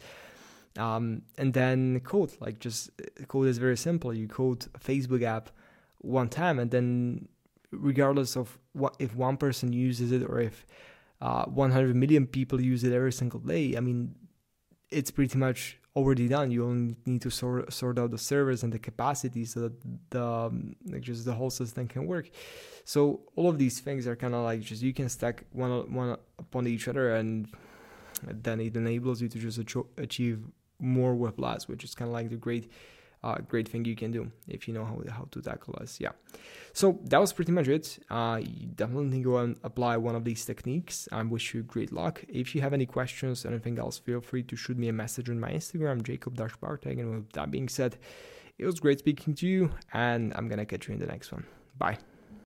Um, 0.78 1.22
and 1.38 1.54
then 1.54 2.02
code, 2.02 2.34
like 2.42 2.60
just 2.60 2.90
code 3.28 3.48
is 3.48 3.58
very 3.58 3.78
simple. 3.78 4.14
You 4.14 4.28
code 4.28 4.66
a 4.76 4.80
Facebook 4.80 5.24
app 5.24 5.52
one 6.00 6.30
time, 6.30 6.60
and 6.60 6.70
then 6.72 7.28
regardless 7.72 8.36
of 8.36 8.60
what 8.74 8.96
if 9.00 9.16
one 9.16 9.38
person 9.38 9.74
uses 9.74 10.12
it 10.12 10.24
or 10.24 10.40
if 10.40 10.66
uh, 11.22 11.46
100 11.46 11.96
million 11.96 12.28
people 12.28 12.60
use 12.62 12.84
it 12.84 12.92
every 12.92 13.14
single 13.14 13.40
day, 13.40 13.76
I 13.78 13.80
mean, 13.80 14.16
it's 14.90 15.12
pretty 15.12 15.38
much 15.38 15.78
already 15.96 16.28
done. 16.28 16.52
You 16.52 16.66
only 16.66 16.96
need 17.06 17.22
to 17.22 17.32
sort 17.32 17.72
sort 17.72 17.98
out 17.98 18.12
the 18.12 18.18
servers 18.18 18.64
and 18.64 18.74
the 18.74 18.80
capacity 18.80 19.46
so 19.46 19.62
that 19.62 19.74
the 20.10 20.24
um, 20.24 20.76
like 20.86 21.02
just 21.02 21.26
the 21.26 21.34
whole 21.34 21.50
system 21.50 21.88
can 21.88 22.06
work. 22.06 22.30
So 22.84 23.22
all 23.36 23.50
of 23.50 23.58
these 23.58 23.80
things 23.80 24.06
are 24.08 24.16
kind 24.16 24.36
of 24.36 24.44
like 24.44 24.62
just 24.62 24.82
you 24.82 24.94
can 24.94 25.10
stack 25.10 25.44
one 25.52 25.94
one 25.94 26.18
upon 26.38 26.68
each 26.68 26.88
other, 26.88 27.16
and 27.16 27.48
then 28.24 28.60
it 28.60 28.76
enables 28.76 29.22
you 29.22 29.30
to 29.30 29.40
just 29.40 29.60
achieve 29.98 30.40
more 30.80 31.16
with 31.16 31.40
less, 31.40 31.68
which 31.68 31.84
is 31.84 31.96
kind 31.96 32.10
of 32.10 32.14
like 32.14 32.30
the 32.30 32.36
great, 32.36 32.72
uh, 33.26 33.38
great 33.52 33.68
thing 33.68 33.84
you 33.86 33.96
can 33.96 34.12
do 34.12 34.32
if 34.48 34.68
you 34.68 34.74
know 34.74 34.86
how, 34.86 34.98
how 35.10 35.28
to 35.32 35.42
tackle 35.42 35.76
us. 35.82 36.00
Yeah. 36.00 36.14
So 36.74 37.00
that 37.06 37.20
was 37.20 37.34
pretty 37.34 37.52
much 37.52 37.68
it. 37.68 38.00
Uh, 38.10 38.42
definitely 38.76 39.22
go 39.22 39.38
and 39.38 39.58
apply 39.64 39.98
one 39.98 40.16
of 40.16 40.24
these 40.24 40.46
techniques. 40.46 41.10
I 41.12 41.24
wish 41.24 41.54
you 41.54 41.64
great 41.64 41.92
luck. 41.92 42.24
If 42.28 42.54
you 42.54 42.62
have 42.62 42.74
any 42.74 42.86
questions, 42.86 43.46
anything 43.46 43.80
else, 43.80 43.98
feel 43.98 44.22
free 44.22 44.44
to 44.44 44.56
shoot 44.56 44.78
me 44.78 44.90
a 44.90 44.94
message 44.94 45.30
on 45.30 45.40
my 45.40 45.52
Instagram, 45.52 46.04
Jacob 46.04 46.36
Bartek. 46.36 47.00
And 47.00 47.10
with 47.16 47.32
that 47.34 47.50
being 47.50 47.70
said, 47.70 47.98
it 48.58 48.66
was 48.66 48.80
great 48.80 49.00
speaking 49.00 49.34
to 49.36 49.48
you, 49.48 49.72
and 49.92 50.34
I'm 50.36 50.48
gonna 50.48 50.66
catch 50.66 50.88
you 50.88 50.94
in 50.94 51.00
the 51.00 51.08
next 51.08 51.32
one. 51.32 51.46
Bye. 51.78 51.98